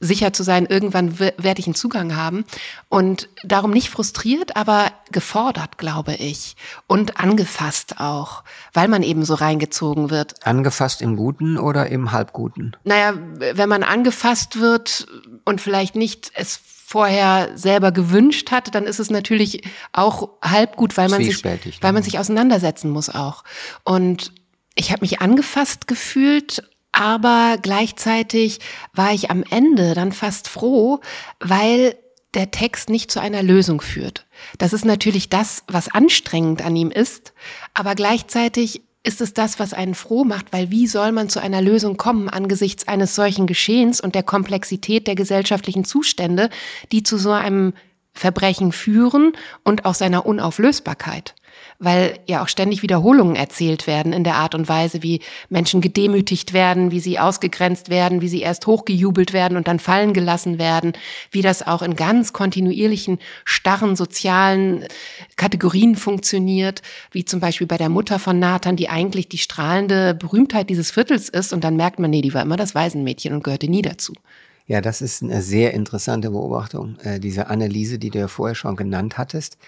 sicher 0.00 0.32
zu 0.32 0.42
sein, 0.42 0.66
irgendwann 0.66 1.18
werde 1.18 1.60
ich 1.60 1.66
einen 1.66 1.74
Zugang 1.74 2.16
haben. 2.16 2.44
Und 2.88 3.28
darum 3.44 3.70
nicht 3.70 3.90
frustriert, 3.90 4.56
aber 4.56 4.90
gefordert, 5.12 5.76
glaube 5.78 6.14
ich. 6.14 6.56
Und 6.86 7.18
angefasst 7.18 8.00
auch, 8.00 8.42
weil 8.72 8.88
man 8.88 9.02
eben 9.02 9.24
so 9.24 9.34
reingezogen 9.34 10.10
wird. 10.10 10.46
Angefasst 10.46 11.02
im 11.02 11.16
Guten 11.16 11.58
oder 11.58 11.88
im 11.88 12.12
Halbguten? 12.12 12.76
Naja, 12.84 13.12
wenn 13.36 13.68
man 13.68 13.82
angefasst 13.82 14.58
wird 14.58 15.06
und 15.44 15.60
vielleicht 15.60 15.94
nicht 15.96 16.32
es 16.34 16.60
vorher 16.86 17.56
selber 17.56 17.92
gewünscht 17.92 18.50
hat, 18.50 18.74
dann 18.74 18.84
ist 18.84 18.98
es 18.98 19.10
natürlich 19.10 19.62
auch 19.92 20.30
halb 20.42 20.74
gut, 20.74 20.96
weil 20.96 21.08
man 21.08 21.22
sich, 21.22 21.44
weil 21.44 21.92
man 21.92 22.02
sich 22.02 22.18
auseinandersetzen 22.18 22.90
muss 22.90 23.10
auch. 23.10 23.44
Und 23.84 24.32
ich 24.74 24.90
habe 24.90 25.02
mich 25.02 25.20
angefasst 25.20 25.86
gefühlt, 25.86 26.68
aber 26.92 27.56
gleichzeitig 27.60 28.60
war 28.92 29.12
ich 29.12 29.30
am 29.30 29.44
Ende 29.48 29.94
dann 29.94 30.12
fast 30.12 30.48
froh, 30.48 31.00
weil 31.40 31.96
der 32.34 32.50
Text 32.50 32.90
nicht 32.90 33.10
zu 33.10 33.20
einer 33.20 33.42
Lösung 33.42 33.80
führt. 33.80 34.26
Das 34.58 34.72
ist 34.72 34.84
natürlich 34.84 35.28
das, 35.28 35.64
was 35.66 35.88
anstrengend 35.88 36.62
an 36.62 36.76
ihm 36.76 36.90
ist, 36.90 37.32
aber 37.74 37.94
gleichzeitig 37.94 38.82
ist 39.02 39.20
es 39.20 39.32
das, 39.32 39.58
was 39.58 39.72
einen 39.72 39.94
froh 39.94 40.24
macht, 40.24 40.52
weil 40.52 40.70
wie 40.70 40.86
soll 40.86 41.12
man 41.12 41.28
zu 41.28 41.40
einer 41.40 41.62
Lösung 41.62 41.96
kommen 41.96 42.28
angesichts 42.28 42.86
eines 42.86 43.14
solchen 43.14 43.46
Geschehens 43.46 44.00
und 44.00 44.14
der 44.14 44.22
Komplexität 44.22 45.06
der 45.06 45.14
gesellschaftlichen 45.14 45.84
Zustände, 45.84 46.50
die 46.92 47.02
zu 47.02 47.16
so 47.16 47.32
einem 47.32 47.72
Verbrechen 48.12 48.72
führen 48.72 49.32
und 49.64 49.84
auch 49.84 49.94
seiner 49.94 50.26
Unauflösbarkeit 50.26 51.34
weil 51.78 52.18
ja 52.26 52.42
auch 52.42 52.48
ständig 52.48 52.82
Wiederholungen 52.82 53.36
erzählt 53.36 53.86
werden 53.86 54.12
in 54.12 54.24
der 54.24 54.36
Art 54.36 54.54
und 54.54 54.68
Weise, 54.68 55.02
wie 55.02 55.20
Menschen 55.48 55.80
gedemütigt 55.80 56.52
werden, 56.52 56.90
wie 56.90 57.00
sie 57.00 57.18
ausgegrenzt 57.18 57.88
werden, 57.88 58.20
wie 58.20 58.28
sie 58.28 58.42
erst 58.42 58.66
hochgejubelt 58.66 59.32
werden 59.32 59.56
und 59.56 59.66
dann 59.66 59.78
fallen 59.78 60.12
gelassen 60.12 60.58
werden, 60.58 60.92
wie 61.30 61.42
das 61.42 61.66
auch 61.66 61.82
in 61.82 61.96
ganz 61.96 62.32
kontinuierlichen, 62.32 63.18
starren 63.44 63.96
sozialen 63.96 64.84
Kategorien 65.36 65.96
funktioniert, 65.96 66.82
wie 67.12 67.24
zum 67.24 67.40
Beispiel 67.40 67.66
bei 67.66 67.78
der 67.78 67.88
Mutter 67.88 68.18
von 68.18 68.38
Nathan, 68.38 68.76
die 68.76 68.88
eigentlich 68.88 69.28
die 69.28 69.38
strahlende 69.38 70.14
Berühmtheit 70.14 70.70
dieses 70.70 70.90
Viertels 70.90 71.28
ist 71.28 71.52
und 71.52 71.64
dann 71.64 71.76
merkt 71.76 71.98
man, 71.98 72.10
nee, 72.10 72.22
die 72.22 72.34
war 72.34 72.42
immer 72.42 72.56
das 72.56 72.74
Waisenmädchen 72.74 73.32
und 73.34 73.42
gehörte 73.42 73.68
nie 73.68 73.82
dazu. 73.82 74.12
Ja, 74.70 74.80
das 74.80 75.02
ist 75.02 75.20
eine 75.20 75.42
sehr 75.42 75.74
interessante 75.74 76.30
Beobachtung, 76.30 76.96
äh, 77.00 77.18
diese 77.18 77.48
Anneliese, 77.48 77.98
die 77.98 78.10
du 78.10 78.20
ja 78.20 78.28
vorher 78.28 78.54
schon 78.54 78.76
genannt 78.76 79.18
hattest. 79.18 79.58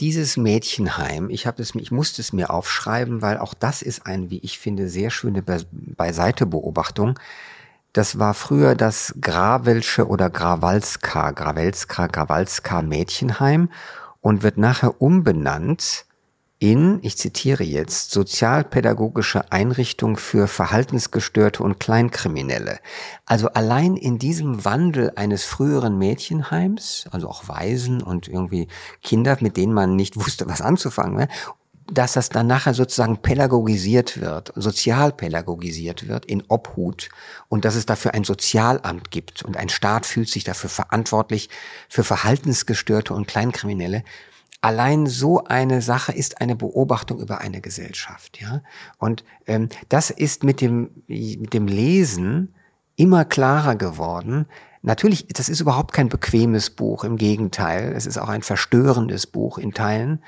Dieses 0.00 0.36
Mädchenheim, 0.36 1.30
ich 1.30 1.46
habe 1.46 1.62
es, 1.62 1.76
ich 1.76 1.92
musste 1.92 2.20
es 2.20 2.32
mir 2.32 2.50
aufschreiben, 2.50 3.22
weil 3.22 3.38
auch 3.38 3.54
das 3.54 3.82
ist 3.82 4.04
ein, 4.04 4.30
wie 4.30 4.38
ich 4.38 4.58
finde, 4.58 4.88
sehr 4.88 5.10
schöne 5.10 5.42
Be 5.42 5.64
Beiseitebeobachtung. 5.70 7.20
Das 7.92 8.18
war 8.18 8.34
früher 8.34 8.74
das 8.74 9.14
Gravelsche 9.20 10.08
oder 10.08 10.28
Grawalska, 10.28 11.30
Gravelska, 11.30 12.08
Grawalska 12.08 12.82
Mädchenheim 12.82 13.70
und 14.22 14.42
wird 14.42 14.58
nachher 14.58 15.00
umbenannt 15.00 16.04
in, 16.58 16.98
ich 17.02 17.16
zitiere 17.16 17.62
jetzt, 17.62 18.10
sozialpädagogische 18.10 19.52
Einrichtung 19.52 20.16
für 20.16 20.48
Verhaltensgestörte 20.48 21.62
und 21.62 21.78
Kleinkriminelle. 21.78 22.80
Also 23.26 23.48
allein 23.48 23.96
in 23.96 24.18
diesem 24.18 24.64
Wandel 24.64 25.12
eines 25.14 25.44
früheren 25.44 25.98
Mädchenheims, 25.98 27.06
also 27.12 27.28
auch 27.28 27.46
Waisen 27.46 28.02
und 28.02 28.26
irgendwie 28.26 28.66
Kinder, 29.02 29.36
mit 29.40 29.56
denen 29.56 29.72
man 29.72 29.94
nicht 29.94 30.16
wusste, 30.22 30.48
was 30.48 30.60
anzufangen, 30.60 31.16
ne, 31.16 31.28
dass 31.90 32.12
das 32.12 32.28
dann 32.28 32.46
nachher 32.46 32.74
sozusagen 32.74 33.18
pädagogisiert 33.18 34.20
wird, 34.20 34.52
sozialpädagogisiert 34.56 36.06
wird 36.06 36.26
in 36.26 36.42
Obhut 36.48 37.08
und 37.48 37.64
dass 37.64 37.76
es 37.76 37.86
dafür 37.86 38.12
ein 38.12 38.24
Sozialamt 38.24 39.10
gibt 39.10 39.42
und 39.42 39.56
ein 39.56 39.70
Staat 39.70 40.04
fühlt 40.04 40.28
sich 40.28 40.44
dafür 40.44 40.68
verantwortlich 40.68 41.48
für 41.88 42.04
Verhaltensgestörte 42.04 43.14
und 43.14 43.26
Kleinkriminelle 43.26 44.04
allein 44.60 45.06
so 45.06 45.44
eine 45.44 45.82
Sache 45.82 46.12
ist 46.12 46.40
eine 46.40 46.56
Beobachtung 46.56 47.20
über 47.20 47.40
eine 47.40 47.60
Gesellschaft, 47.60 48.40
ja. 48.40 48.62
Und 48.98 49.24
ähm, 49.46 49.68
das 49.88 50.10
ist 50.10 50.44
mit 50.44 50.60
dem 50.60 50.90
mit 51.06 51.54
dem 51.54 51.66
Lesen 51.66 52.54
immer 52.96 53.24
klarer 53.24 53.76
geworden. 53.76 54.46
Natürlich, 54.82 55.26
das 55.28 55.48
ist 55.48 55.60
überhaupt 55.60 55.92
kein 55.92 56.08
bequemes 56.08 56.70
Buch. 56.70 57.04
Im 57.04 57.16
Gegenteil, 57.16 57.92
es 57.96 58.06
ist 58.06 58.18
auch 58.18 58.28
ein 58.28 58.42
verstörendes 58.42 59.26
Buch 59.26 59.58
in 59.58 59.72
Teilen. 59.72 60.22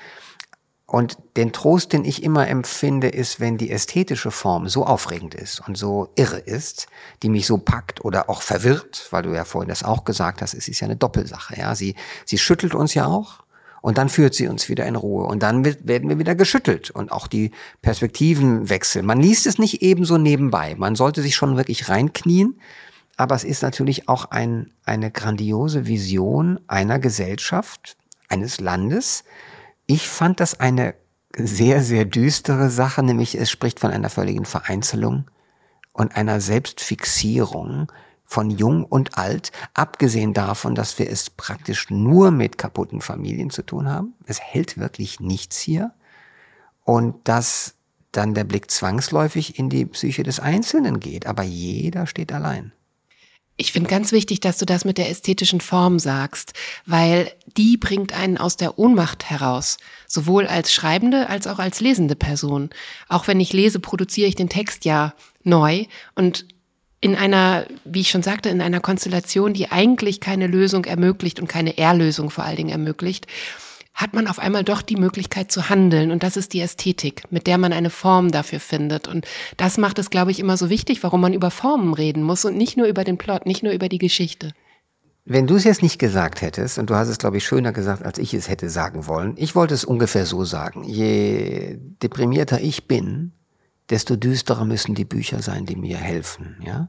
Und 0.87 1.19
den 1.37 1.53
Trost, 1.53 1.93
den 1.93 2.05
ich 2.05 2.25
immer 2.25 2.49
empfinde, 2.49 3.09
ist, 3.09 3.39
wenn 3.39 3.59
die 3.59 3.71
ästhetische 3.71 4.33
Form 4.33 4.69
so 4.69 4.85
aufregend 4.85 5.37
ist 5.37 5.67
und 5.69 5.79
so 5.79 6.11
irre 6.17 6.39
ist, 6.39 6.89
die 7.23 7.29
mich 7.29 7.47
so 7.47 7.59
packt 7.59 8.05
oder 8.05 8.29
auch 8.29 8.43
verwirrt, 8.43 9.07
weil 9.11 9.23
du 9.23 9.33
ja 9.33 9.45
vorhin 9.45 9.69
das 9.69 9.85
auch 9.85 10.05
gesagt 10.05 10.43
hast, 10.43 10.53
es 10.53 10.67
ist 10.67 10.81
ja 10.81 10.87
eine 10.87 10.97
Doppelsache, 10.97 11.57
ja. 11.57 11.77
Sie, 11.77 11.95
sie 12.25 12.39
schüttelt 12.39 12.75
uns 12.75 12.95
ja 12.95 13.07
auch, 13.07 13.45
und 13.83 13.99
dann 13.99 14.09
führt 14.09 14.35
sie 14.35 14.49
uns 14.49 14.69
wieder 14.69 14.87
in 14.87 14.97
Ruhe. 14.97 15.25
Und 15.25 15.43
dann 15.43 15.65
werden 15.65 16.09
wir 16.09 16.19
wieder 16.19 16.35
geschüttelt 16.35 16.91
und 16.91 17.13
auch 17.13 17.27
die 17.27 17.51
Perspektiven 17.83 18.69
wechseln. 18.69 19.07
Man 19.07 19.21
liest 19.21 19.47
es 19.47 19.59
nicht 19.59 19.83
ebenso 19.83 20.19
nebenbei. 20.19 20.75
Man 20.77 20.97
sollte 20.97 21.23
sich 21.23 21.35
schon 21.35 21.57
wirklich 21.57 21.89
reinknien. 21.89 22.61
Aber 23.17 23.35
es 23.35 23.45
ist 23.45 23.63
natürlich 23.63 24.09
auch 24.09 24.27
ein, 24.27 24.73
eine 24.85 25.11
grandiose 25.11 25.87
Vision 25.87 26.59
einer 26.69 26.99
Gesellschaft, 26.99 27.97
eines 28.29 28.61
Landes. 28.61 29.25
Ich 29.87 30.09
fand 30.09 30.41
das 30.41 30.59
eine 30.59 30.95
sehr, 31.37 31.83
sehr 31.83 32.05
düstere 32.05 32.71
Sache, 32.71 33.03
nämlich 33.03 33.39
es 33.39 33.51
spricht 33.51 33.81
von 33.81 33.91
einer 33.91 34.11
völligen 34.11 34.47
Vereinzelung 34.47 35.31
und 35.93 36.17
einer 36.17 36.41
Selbstfixierung, 36.41 37.93
von 38.31 38.49
jung 38.49 38.85
und 38.85 39.19
alt, 39.19 39.51
abgesehen 39.75 40.35
davon, 40.35 40.77
dass 40.77 41.01
wir 41.01 41.11
es 41.11 41.31
praktisch 41.31 41.91
nur 41.91 42.31
mit 42.31 42.59
kaputten 42.59 43.01
Familien 43.01 43.51
zu 43.51 43.63
tun 43.63 43.89
haben. 43.89 44.15
Es 44.25 44.41
hält 44.41 44.79
wirklich 44.79 45.19
nichts 45.19 45.59
hier. 45.59 45.91
Und 46.85 47.17
dass 47.27 47.75
dann 48.13 48.35
der 48.35 48.45
Blick 48.45 48.71
zwangsläufig 48.71 49.59
in 49.59 49.69
die 49.69 49.85
Psyche 49.85 50.23
des 50.23 50.39
Einzelnen 50.39 51.01
geht. 51.01 51.27
Aber 51.27 51.43
jeder 51.43 52.07
steht 52.07 52.31
allein. 52.31 52.71
Ich 53.57 53.73
finde 53.73 53.91
ganz 53.91 54.13
wichtig, 54.13 54.39
dass 54.39 54.59
du 54.59 54.65
das 54.65 54.85
mit 54.85 54.97
der 54.97 55.11
ästhetischen 55.11 55.61
Form 55.61 55.99
sagst, 55.99 56.53
weil 56.87 57.33
die 57.57 57.77
bringt 57.77 58.13
einen 58.13 58.39
aus 58.39 58.57
der 58.57 58.79
Ohnmacht 58.79 59.29
heraus, 59.29 59.77
sowohl 60.07 60.47
als 60.47 60.73
schreibende 60.73 61.29
als 61.29 61.49
auch 61.49 61.59
als 61.59 61.81
lesende 61.81 62.15
Person. 62.15 62.71
Auch 63.09 63.27
wenn 63.27 63.41
ich 63.41 63.53
lese, 63.53 63.81
produziere 63.81 64.29
ich 64.29 64.37
den 64.37 64.49
Text 64.49 64.85
ja 64.85 65.15
neu 65.43 65.87
und 66.15 66.47
in 67.01 67.17
einer, 67.17 67.67
wie 67.85 68.01
ich 68.01 68.11
schon 68.11 68.23
sagte, 68.23 68.51
in 68.51 68.61
einer 68.61 68.81
Konstellation, 68.81 69.55
die 69.55 69.71
eigentlich 69.71 70.21
keine 70.21 70.47
Lösung 70.47 70.85
ermöglicht 70.85 71.41
und 71.41 71.49
keine 71.49 71.79
Erlösung 71.79 72.31
vor 72.31 72.45
allen 72.45 72.57
Dingen 72.57 72.71
ermöglicht, 72.71 73.27
hat 73.95 74.15
man 74.15 74.27
auf 74.27 74.39
einmal 74.39 74.65
doch 74.65 74.83
die 74.83 74.97
Möglichkeit 74.97 75.51
zu 75.51 75.69
handeln. 75.69 76.11
Und 76.11 76.23
das 76.23 76.37
ist 76.37 76.53
die 76.53 76.61
Ästhetik, 76.61 77.23
mit 77.31 77.47
der 77.47 77.59
man 77.59 77.73
eine 77.73 77.91
Form 77.91 78.31
dafür 78.31 78.61
findet. 78.61 79.09
Und 79.09 79.27
das 79.57 79.79
macht 79.79 79.99
es, 79.99 80.11
glaube 80.11 80.31
ich, 80.31 80.39
immer 80.39 80.57
so 80.57 80.71
wichtig, 80.71 81.03
warum 81.03 81.21
man 81.21 81.35
über 81.35 81.51
Formen 81.51 81.95
reden 81.95 82.23
muss 82.23 82.45
und 82.45 82.57
nicht 82.57 82.77
nur 82.77 82.87
über 82.87 83.05
den 83.05 83.19
Plot, 83.19 83.47
nicht 83.47 83.63
nur 83.63 83.73
über 83.73 83.89
die 83.89 83.99
Geschichte. 83.99 84.53
Wenn 85.25 85.47
du 85.47 85.57
es 85.57 85.65
jetzt 85.65 85.83
nicht 85.83 85.99
gesagt 85.99 86.41
hättest, 86.41 86.79
und 86.79 86.89
du 86.89 86.95
hast 86.95 87.09
es, 87.09 87.19
glaube 87.19 87.37
ich, 87.37 87.45
schöner 87.45 87.73
gesagt, 87.73 88.05
als 88.05 88.19
ich 88.19 88.33
es 88.33 88.49
hätte 88.49 88.71
sagen 88.71 89.07
wollen, 89.07 89.35
ich 89.37 89.55
wollte 89.55 89.75
es 89.75 89.85
ungefähr 89.85 90.27
so 90.27 90.45
sagen. 90.45 90.83
Je 90.85 91.77
deprimierter 92.03 92.61
ich 92.61 92.89
bin, 92.89 93.33
desto 93.91 94.17
düsterer 94.17 94.65
müssen 94.65 94.95
die 94.95 95.05
Bücher 95.05 95.43
sein, 95.43 95.67
die 95.67 95.77
mir 95.77 95.99
helfen, 95.99 96.57
ja. 96.65 96.89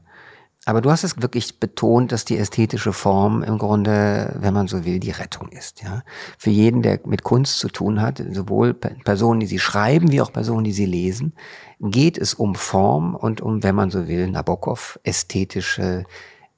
Aber 0.64 0.80
du 0.80 0.92
hast 0.92 1.02
es 1.02 1.20
wirklich 1.20 1.58
betont, 1.58 2.12
dass 2.12 2.24
die 2.24 2.38
ästhetische 2.38 2.92
Form 2.92 3.42
im 3.42 3.58
Grunde, 3.58 4.36
wenn 4.38 4.54
man 4.54 4.68
so 4.68 4.84
will, 4.84 5.00
die 5.00 5.10
Rettung 5.10 5.48
ist, 5.48 5.82
ja. 5.82 6.02
Für 6.38 6.50
jeden, 6.50 6.82
der 6.82 7.00
mit 7.04 7.24
Kunst 7.24 7.58
zu 7.58 7.68
tun 7.68 8.00
hat, 8.00 8.22
sowohl 8.30 8.72
Personen, 8.72 9.40
die 9.40 9.46
sie 9.46 9.58
schreiben, 9.58 10.12
wie 10.12 10.20
auch 10.20 10.32
Personen, 10.32 10.62
die 10.62 10.72
sie 10.72 10.86
lesen, 10.86 11.34
geht 11.80 12.16
es 12.16 12.34
um 12.34 12.54
Form 12.54 13.16
und 13.16 13.40
um, 13.40 13.64
wenn 13.64 13.74
man 13.74 13.90
so 13.90 14.06
will, 14.06 14.28
Nabokov, 14.28 15.00
ästhetische 15.02 16.04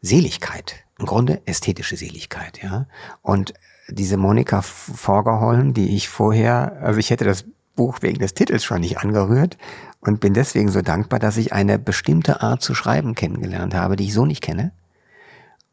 Seligkeit. 0.03 0.85
Im 0.99 1.07
Grunde 1.07 1.41
ästhetische 1.47 1.97
Seligkeit, 1.97 2.63
ja. 2.63 2.87
Und 3.23 3.55
diese 3.89 4.19
Monika 4.19 4.61
Forgerholm, 4.63 5.73
die 5.73 5.97
ich 5.97 6.09
vorher, 6.09 6.79
also 6.83 6.99
ich 6.99 7.11
hätte 7.11 7.25
das 7.25 7.45
Buch 7.75 7.99
wegen 8.03 8.19
des 8.19 8.35
Titels 8.35 8.65
schon 8.65 8.81
nicht 8.81 8.99
angerührt 8.99 9.57
und 10.05 10.21
bin 10.21 10.35
deswegen 10.35 10.71
so 10.71 10.83
dankbar, 10.83 11.19
dass 11.19 11.39
ich 11.39 11.53
eine 11.53 11.79
bestimmte 11.79 12.43
Art 12.43 12.63
zu 12.63 12.75
schreiben 12.75 13.15
kennengelernt 13.15 13.75
habe, 13.75 13.97
die 13.97 14.05
ich 14.05 14.15
so 14.15 14.27
nicht 14.27 14.43
kenne. 14.43 14.73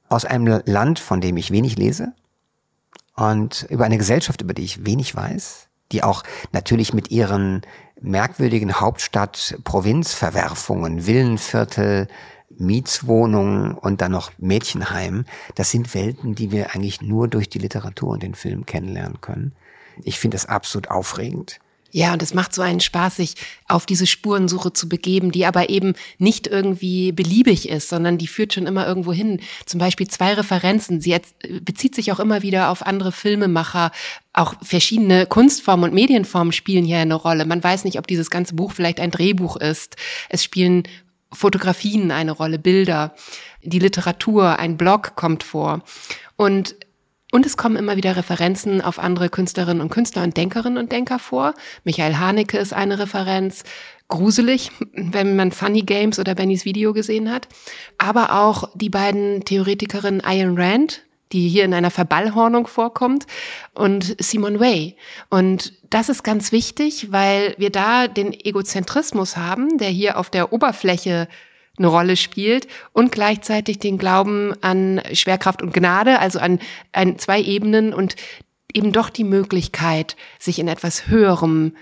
Aus 0.10 0.26
einem 0.26 0.62
Land, 0.66 1.00
von 1.00 1.22
dem 1.22 1.38
ich 1.38 1.52
wenig 1.52 1.78
lese 1.78 2.14
und 3.16 3.66
über 3.70 3.86
eine 3.86 3.98
Gesellschaft, 3.98 4.42
über 4.42 4.54
die 4.54 4.64
ich 4.64 4.86
wenig 4.86 5.16
weiß, 5.16 5.70
die 5.92 6.04
auch 6.04 6.24
natürlich 6.52 6.94
mit 6.94 7.10
ihren 7.12 7.62
merkwürdigen 8.00 8.80
Hauptstadt-Provinzverwerfungen, 8.80 11.06
Villenviertel, 11.06 12.08
Mietswohnungen 12.58 13.74
und 13.74 14.02
dann 14.02 14.12
noch 14.12 14.32
Mädchenheim, 14.38 15.26
das 15.56 15.72
sind 15.72 15.94
Welten, 15.94 16.36
die 16.36 16.52
wir 16.52 16.76
eigentlich 16.76 17.02
nur 17.02 17.28
durch 17.28 17.50
die 17.50 17.60
Literatur 17.60 18.10
und 18.10 18.24
den 18.24 18.36
Film 18.36 18.66
kennenlernen 18.66 19.20
können. 19.22 19.54
Ich 20.04 20.20
finde 20.20 20.38
es 20.38 20.46
absolut 20.46 20.90
aufregend. 20.90 21.60
Ja, 21.94 22.14
und 22.14 22.24
es 22.24 22.34
macht 22.34 22.56
so 22.56 22.62
einen 22.62 22.80
Spaß, 22.80 23.18
sich 23.18 23.36
auf 23.68 23.86
diese 23.86 24.08
Spurensuche 24.08 24.72
zu 24.72 24.88
begeben, 24.88 25.32
die 25.32 25.46
aber 25.46 25.70
eben 25.70 25.94
nicht 26.18 26.48
irgendwie 26.48 27.12
beliebig 27.12 27.68
ist, 27.68 27.90
sondern 27.90 28.18
die 28.18 28.28
führt 28.28 28.54
schon 28.54 28.66
immer 28.66 28.88
irgendwo 28.88 29.12
hin. 29.12 29.42
Zum 29.66 29.80
Beispiel 29.80 30.08
zwei 30.08 30.34
Referenzen. 30.34 31.02
Sie 31.02 31.16
bezieht 31.62 31.94
sich 31.96 32.12
auch 32.12 32.20
immer 32.20 32.44
wieder 32.44 32.70
auf 32.70 32.86
andere 32.86 33.12
Filmemacher. 33.12 33.92
Auch 34.32 34.56
verschiedene 34.62 35.26
Kunstformen 35.26 35.90
und 35.90 35.94
Medienformen 35.94 36.54
spielen 36.54 36.86
hier 36.86 37.00
eine 37.00 37.16
Rolle. 37.16 37.46
Man 37.46 37.62
weiß 37.62 37.84
nicht, 37.84 38.00
ob 38.00 38.08
dieses 38.08 38.30
ganze 38.30 38.56
Buch 38.56 38.72
vielleicht 38.72 39.02
ein 39.02 39.12
Drehbuch 39.12 39.58
ist. 39.58 39.98
Es 40.30 40.44
spielen 40.44 40.84
Fotografien 41.34 42.12
eine 42.12 42.32
Rolle, 42.32 42.60
Bilder, 42.60 43.16
die 43.64 43.80
Literatur, 43.80 44.60
ein 44.60 44.78
Blog 44.78 45.16
kommt 45.16 45.44
vor. 45.44 45.82
Und 46.36 46.76
Und 47.32 47.46
es 47.46 47.56
kommen 47.56 47.78
immer 47.78 47.96
wieder 47.96 48.18
Referenzen 48.18 48.82
auf 48.82 49.00
andere 49.00 49.30
Künstlerinnen 49.30 49.82
und 49.82 49.90
Künstler 49.90 50.24
und 50.24 50.36
Denkerinnen 50.36 50.78
und 50.78 50.92
Denker 50.92 51.18
vor. 51.18 51.54
Michael 51.86 52.18
Haneke 52.18 52.58
ist 52.58 52.74
eine 52.74 53.00
Referenz. 53.00 53.64
Gruselig, 54.10 54.72
wenn 54.92 55.38
man 55.38 55.54
Funny 55.54 55.84
Games 55.84 56.20
oder 56.20 56.36
Bennys 56.36 56.66
Video 56.66 56.92
gesehen 56.92 57.32
hat. 57.32 57.48
Aber 57.98 58.42
auch 58.42 58.70
die 58.76 58.90
beiden 58.90 59.46
Theoretikerinnen 59.46 60.22
Ayn 60.22 60.58
Rand, 60.58 61.04
die 61.32 61.48
hier 61.48 61.64
in 61.64 61.74
einer 61.74 61.92
Verballhornung 61.92 62.68
vorkommt, 62.68 63.26
und 63.74 64.18
Simon 64.20 64.60
Way. 64.60 64.98
Und 65.30 65.72
das 65.90 66.10
ist 66.10 66.24
ganz 66.24 66.52
wichtig, 66.52 67.14
weil 67.14 67.56
wir 67.58 67.70
da 67.70 68.10
den 68.10 68.34
Egozentrismus 68.34 69.38
haben, 69.38 69.78
der 69.78 69.90
hier 69.90 70.18
auf 70.18 70.30
der 70.30 70.52
Oberfläche 70.52 71.30
eine 71.82 71.88
Rolle 71.88 72.16
spielt 72.16 72.68
und 72.94 73.12
gleichzeitig 73.12 73.80
den 73.80 73.98
Glauben 73.98 74.54
an 74.62 75.02
Schwerkraft 75.14 75.62
und 75.62 75.74
Gnade, 75.74 76.20
also 76.20 76.40
an, 76.40 76.60
an 76.92 77.18
zwei 77.18 77.42
Ebenen 77.42 77.94
und 77.94 78.16
eben 78.74 78.92
doch 78.92 79.10
die 79.10 79.24
Möglichkeit, 79.24 80.16
sich 80.40 80.60
in 80.60 80.68
etwas 80.68 81.08
Höherem 81.08 81.74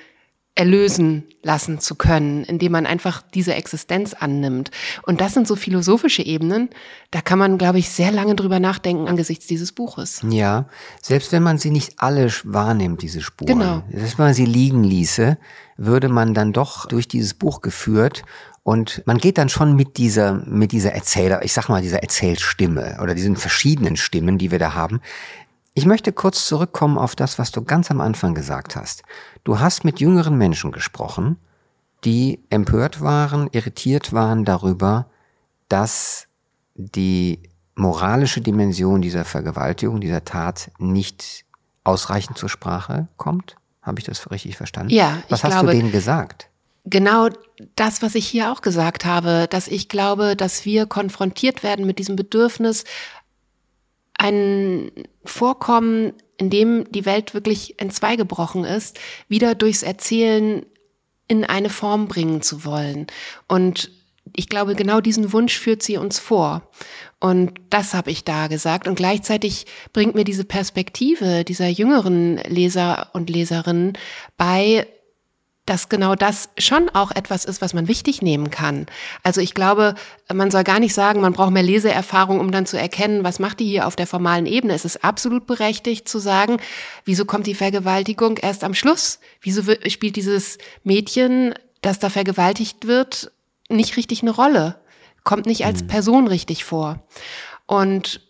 erlösen 0.55 1.23
lassen 1.41 1.79
zu 1.79 1.95
können, 1.95 2.43
indem 2.43 2.73
man 2.73 2.85
einfach 2.85 3.21
diese 3.21 3.53
Existenz 3.53 4.13
annimmt. 4.13 4.71
Und 5.03 5.21
das 5.21 5.33
sind 5.33 5.47
so 5.47 5.55
philosophische 5.55 6.21
Ebenen, 6.21 6.69
da 7.11 7.21
kann 7.21 7.39
man, 7.39 7.57
glaube 7.57 7.79
ich, 7.79 7.89
sehr 7.89 8.11
lange 8.11 8.35
drüber 8.35 8.59
nachdenken 8.59 9.07
angesichts 9.07 9.47
dieses 9.47 9.71
Buches. 9.71 10.21
Ja, 10.29 10.67
selbst 11.01 11.31
wenn 11.31 11.43
man 11.43 11.59
sie 11.59 11.71
nicht 11.71 11.93
alle 11.97 12.29
wahrnimmt, 12.43 13.01
diese 13.01 13.21
Spuren, 13.21 13.59
genau. 13.59 13.83
selbst 13.89 14.17
wenn 14.17 14.25
man 14.25 14.33
sie 14.33 14.45
liegen 14.45 14.83
ließe, 14.83 15.37
würde 15.77 16.09
man 16.09 16.33
dann 16.33 16.51
doch 16.51 16.87
durch 16.87 17.07
dieses 17.07 17.35
Buch 17.35 17.61
geführt 17.61 18.23
und 18.69 19.01
man 19.07 19.17
geht 19.17 19.39
dann 19.39 19.49
schon 19.49 19.75
mit 19.75 19.97
dieser, 19.97 20.33
mit 20.45 20.71
dieser 20.71 20.91
Erzähler, 20.91 21.43
ich 21.43 21.53
sag 21.53 21.69
mal, 21.69 21.81
dieser 21.81 22.03
Erzählstimme 22.03 22.99
oder 23.01 23.15
diesen 23.15 23.35
verschiedenen 23.35 23.97
Stimmen, 23.97 24.37
die 24.37 24.51
wir 24.51 24.59
da 24.59 24.75
haben, 24.75 25.01
ich 25.73 25.87
möchte 25.87 26.13
kurz 26.13 26.45
zurückkommen 26.45 26.99
auf 26.99 27.15
das, 27.15 27.39
was 27.39 27.49
du 27.49 27.63
ganz 27.63 27.89
am 27.89 27.99
Anfang 27.99 28.35
gesagt 28.35 28.75
hast. 28.75 29.01
Du 29.43 29.59
hast 29.59 29.85
mit 29.85 29.99
jüngeren 29.99 30.37
Menschen 30.37 30.71
gesprochen, 30.71 31.37
die 32.05 32.43
empört 32.51 33.01
waren, 33.01 33.49
irritiert 33.53 34.13
waren 34.13 34.45
darüber, 34.45 35.07
dass 35.67 36.27
die 36.75 37.41
moralische 37.73 38.41
Dimension 38.41 39.01
dieser 39.01 39.25
Vergewaltigung, 39.25 39.99
dieser 39.99 40.25
Tat 40.25 40.69
nicht 40.77 41.43
ausreichend 41.83 42.37
zur 42.37 42.49
Sprache 42.49 43.07
kommt. 43.17 43.55
Habe 43.81 43.99
ich 43.99 44.05
das 44.05 44.29
richtig 44.29 44.57
verstanden? 44.57 44.93
Ja. 44.93 45.17
Was 45.27 45.43
hast 45.43 45.53
glaube, 45.53 45.71
du 45.71 45.73
denen 45.73 45.91
gesagt? 45.91 46.48
Genau 46.85 47.29
das, 47.75 48.01
was 48.01 48.15
ich 48.15 48.27
hier 48.27 48.51
auch 48.51 48.61
gesagt 48.61 49.05
habe, 49.05 49.47
dass 49.49 49.67
ich 49.67 49.89
glaube, 49.89 50.35
dass 50.35 50.65
wir 50.65 50.85
konfrontiert 50.85 51.63
werden 51.63 51.85
mit 51.85 51.99
diesem 51.99 52.15
Bedürfnis, 52.15 52.85
ein 54.13 54.91
Vorkommen, 55.23 56.13
in 56.37 56.49
dem 56.49 56.91
die 56.91 57.05
Welt 57.05 57.33
wirklich 57.33 57.79
entzweigebrochen 57.79 58.65
ist, 58.65 58.99
wieder 59.27 59.55
durchs 59.55 59.83
Erzählen 59.83 60.65
in 61.27 61.45
eine 61.45 61.69
Form 61.69 62.07
bringen 62.07 62.41
zu 62.41 62.65
wollen. 62.65 63.07
Und 63.47 63.91
ich 64.35 64.49
glaube, 64.49 64.75
genau 64.75 65.01
diesen 65.01 65.31
Wunsch 65.33 65.57
führt 65.57 65.83
sie 65.83 65.97
uns 65.97 66.19
vor. 66.19 66.69
Und 67.19 67.53
das 67.69 67.93
habe 67.93 68.11
ich 68.11 68.23
da 68.23 68.47
gesagt. 68.47 68.87
Und 68.87 68.95
gleichzeitig 68.95 69.65
bringt 69.93 70.15
mir 70.15 70.23
diese 70.23 70.45
Perspektive 70.45 71.43
dieser 71.43 71.67
jüngeren 71.67 72.37
Leser 72.37 73.09
und 73.13 73.29
Leserinnen 73.29 73.97
bei, 74.37 74.87
dass 75.69 75.87
genau 75.87 76.15
das 76.15 76.49
schon 76.57 76.89
auch 76.89 77.11
etwas 77.11 77.45
ist, 77.45 77.61
was 77.61 77.75
man 77.75 77.87
wichtig 77.87 78.23
nehmen 78.23 78.49
kann. 78.49 78.87
Also 79.21 79.39
ich 79.39 79.53
glaube, 79.53 79.93
man 80.33 80.49
soll 80.49 80.63
gar 80.63 80.79
nicht 80.79 80.95
sagen, 80.95 81.21
man 81.21 81.33
braucht 81.33 81.51
mehr 81.51 81.61
Leseerfahrung, 81.61 82.39
um 82.39 82.51
dann 82.51 82.65
zu 82.65 82.77
erkennen, 82.77 83.23
was 83.23 83.37
macht 83.37 83.59
die 83.59 83.67
hier 83.67 83.85
auf 83.85 83.95
der 83.95 84.07
formalen 84.07 84.47
Ebene. 84.47 84.73
Es 84.73 84.83
ist 84.83 85.03
absolut 85.03 85.45
berechtigt 85.45 86.09
zu 86.09 86.17
sagen, 86.17 86.57
wieso 87.05 87.25
kommt 87.25 87.45
die 87.45 87.53
Vergewaltigung 87.53 88.37
erst 88.37 88.63
am 88.63 88.73
Schluss? 88.73 89.19
Wieso 89.41 89.61
spielt 89.87 90.15
dieses 90.15 90.57
Mädchen, 90.83 91.53
das 91.81 91.99
da 91.99 92.09
vergewaltigt 92.09 92.87
wird, 92.87 93.31
nicht 93.69 93.95
richtig 93.95 94.23
eine 94.23 94.31
Rolle? 94.31 94.81
Kommt 95.23 95.45
nicht 95.45 95.65
als 95.65 95.83
mhm. 95.83 95.87
Person 95.87 96.27
richtig 96.27 96.65
vor. 96.65 97.03
Und 97.67 98.21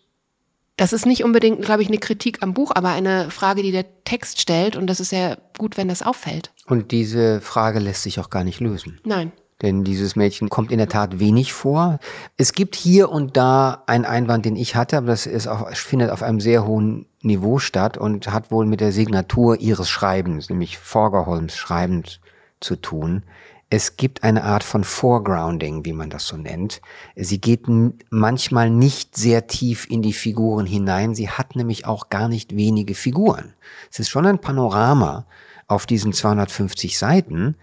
das 0.80 0.94
ist 0.94 1.04
nicht 1.04 1.24
unbedingt, 1.24 1.60
glaube 1.60 1.82
ich, 1.82 1.88
eine 1.88 1.98
Kritik 1.98 2.42
am 2.42 2.54
Buch, 2.54 2.72
aber 2.74 2.88
eine 2.88 3.30
Frage, 3.30 3.62
die 3.62 3.70
der 3.70 3.84
Text 4.04 4.40
stellt. 4.40 4.76
Und 4.76 4.86
das 4.86 4.98
ist 4.98 5.12
ja 5.12 5.36
gut, 5.58 5.76
wenn 5.76 5.88
das 5.88 6.00
auffällt. 6.00 6.52
Und 6.64 6.90
diese 6.90 7.42
Frage 7.42 7.80
lässt 7.80 8.02
sich 8.02 8.18
auch 8.18 8.30
gar 8.30 8.44
nicht 8.44 8.60
lösen. 8.60 8.98
Nein. 9.04 9.30
Denn 9.60 9.84
dieses 9.84 10.16
Mädchen 10.16 10.48
kommt 10.48 10.72
in 10.72 10.78
der 10.78 10.88
Tat 10.88 11.20
wenig 11.20 11.52
vor. 11.52 11.98
Es 12.38 12.54
gibt 12.54 12.76
hier 12.76 13.10
und 13.10 13.36
da 13.36 13.82
einen 13.86 14.06
Einwand, 14.06 14.46
den 14.46 14.56
ich 14.56 14.74
hatte, 14.74 14.96
aber 14.96 15.08
das 15.08 15.26
ist 15.26 15.48
auch, 15.48 15.70
findet 15.74 16.08
auf 16.08 16.22
einem 16.22 16.40
sehr 16.40 16.66
hohen 16.66 17.04
Niveau 17.20 17.58
statt 17.58 17.98
und 17.98 18.32
hat 18.32 18.50
wohl 18.50 18.64
mit 18.64 18.80
der 18.80 18.92
Signatur 18.92 19.60
ihres 19.60 19.90
Schreibens, 19.90 20.48
nämlich 20.48 20.78
Forgerholms 20.78 21.56
Schreibens 21.58 22.20
zu 22.58 22.76
tun. 22.76 23.24
Es 23.72 23.96
gibt 23.96 24.24
eine 24.24 24.42
Art 24.42 24.64
von 24.64 24.82
Foregrounding, 24.82 25.84
wie 25.84 25.92
man 25.92 26.10
das 26.10 26.26
so 26.26 26.36
nennt. 26.36 26.82
Sie 27.14 27.40
geht 27.40 27.66
manchmal 28.10 28.68
nicht 28.68 29.16
sehr 29.16 29.46
tief 29.46 29.88
in 29.88 30.02
die 30.02 30.12
Figuren 30.12 30.66
hinein. 30.66 31.14
Sie 31.14 31.30
hat 31.30 31.54
nämlich 31.54 31.86
auch 31.86 32.08
gar 32.08 32.26
nicht 32.26 32.56
wenige 32.56 32.96
Figuren. 32.96 33.54
Es 33.88 34.00
ist 34.00 34.08
schon 34.08 34.26
ein 34.26 34.40
Panorama 34.40 35.24
auf 35.68 35.86
diesen 35.86 36.12
250 36.12 36.98
Seiten. 36.98 37.54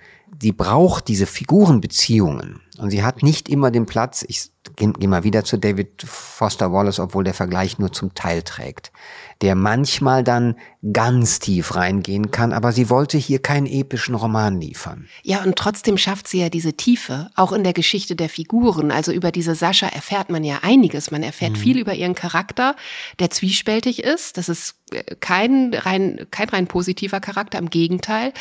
Sie 0.41 0.53
braucht 0.53 1.09
diese 1.09 1.25
Figurenbeziehungen. 1.25 2.61
Und 2.77 2.91
sie 2.91 3.03
hat 3.03 3.21
nicht 3.21 3.49
immer 3.49 3.69
den 3.69 3.85
Platz, 3.85 4.23
ich 4.25 4.51
gehe 4.77 4.93
geh 4.93 5.07
mal 5.07 5.25
wieder 5.25 5.43
zu 5.43 5.57
David 5.57 6.03
Foster 6.03 6.71
Wallace, 6.71 6.99
obwohl 6.99 7.25
der 7.25 7.33
Vergleich 7.33 7.79
nur 7.79 7.91
zum 7.91 8.13
Teil 8.13 8.43
trägt 8.43 8.93
der 9.41 9.55
manchmal 9.55 10.23
dann 10.23 10.55
ganz 10.93 11.39
tief 11.39 11.75
reingehen 11.75 12.31
kann, 12.31 12.53
aber 12.53 12.71
sie 12.71 12.89
wollte 12.89 13.17
hier 13.17 13.39
keinen 13.39 13.67
epischen 13.67 14.15
Roman 14.15 14.59
liefern. 14.59 15.07
Ja, 15.23 15.43
und 15.43 15.55
trotzdem 15.55 15.97
schafft 15.97 16.27
sie 16.27 16.39
ja 16.39 16.49
diese 16.49 16.73
Tiefe, 16.73 17.29
auch 17.35 17.51
in 17.51 17.63
der 17.63 17.73
Geschichte 17.73 18.15
der 18.15 18.29
Figuren. 18.29 18.91
Also 18.91 19.11
über 19.11 19.31
diese 19.31 19.55
Sascha 19.55 19.87
erfährt 19.87 20.29
man 20.29 20.43
ja 20.43 20.59
einiges. 20.61 21.11
Man 21.11 21.23
erfährt 21.23 21.53
mhm. 21.53 21.57
viel 21.57 21.77
über 21.79 21.93
ihren 21.93 22.15
Charakter, 22.15 22.75
der 23.19 23.29
zwiespältig 23.29 24.03
ist. 24.03 24.37
Das 24.37 24.49
ist 24.49 24.75
äh, 24.91 25.15
kein 25.19 25.73
rein, 25.73 26.27
kein 26.31 26.49
rein 26.49 26.67
positiver 26.67 27.19
Charakter, 27.19 27.57
im 27.57 27.69
Gegenteil. 27.69 28.33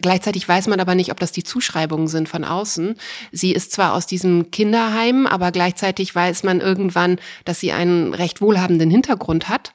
Gleichzeitig 0.00 0.48
weiß 0.48 0.66
man 0.66 0.80
aber 0.80 0.94
nicht, 0.94 1.12
ob 1.12 1.20
das 1.20 1.32
die 1.32 1.44
Zuschreibungen 1.44 2.08
sind 2.08 2.28
von 2.28 2.44
außen. 2.44 2.96
Sie 3.30 3.52
ist 3.52 3.72
zwar 3.72 3.94
aus 3.94 4.06
diesem 4.06 4.50
Kinderheim, 4.50 5.26
aber 5.26 5.52
gleichzeitig 5.52 6.14
weiß 6.14 6.42
man 6.42 6.60
irgendwann, 6.60 7.20
dass 7.44 7.60
sie 7.60 7.72
einen 7.72 8.14
recht 8.14 8.40
wohlhabenden 8.40 8.90
Hintergrund 8.90 9.48
hat. 9.48 9.72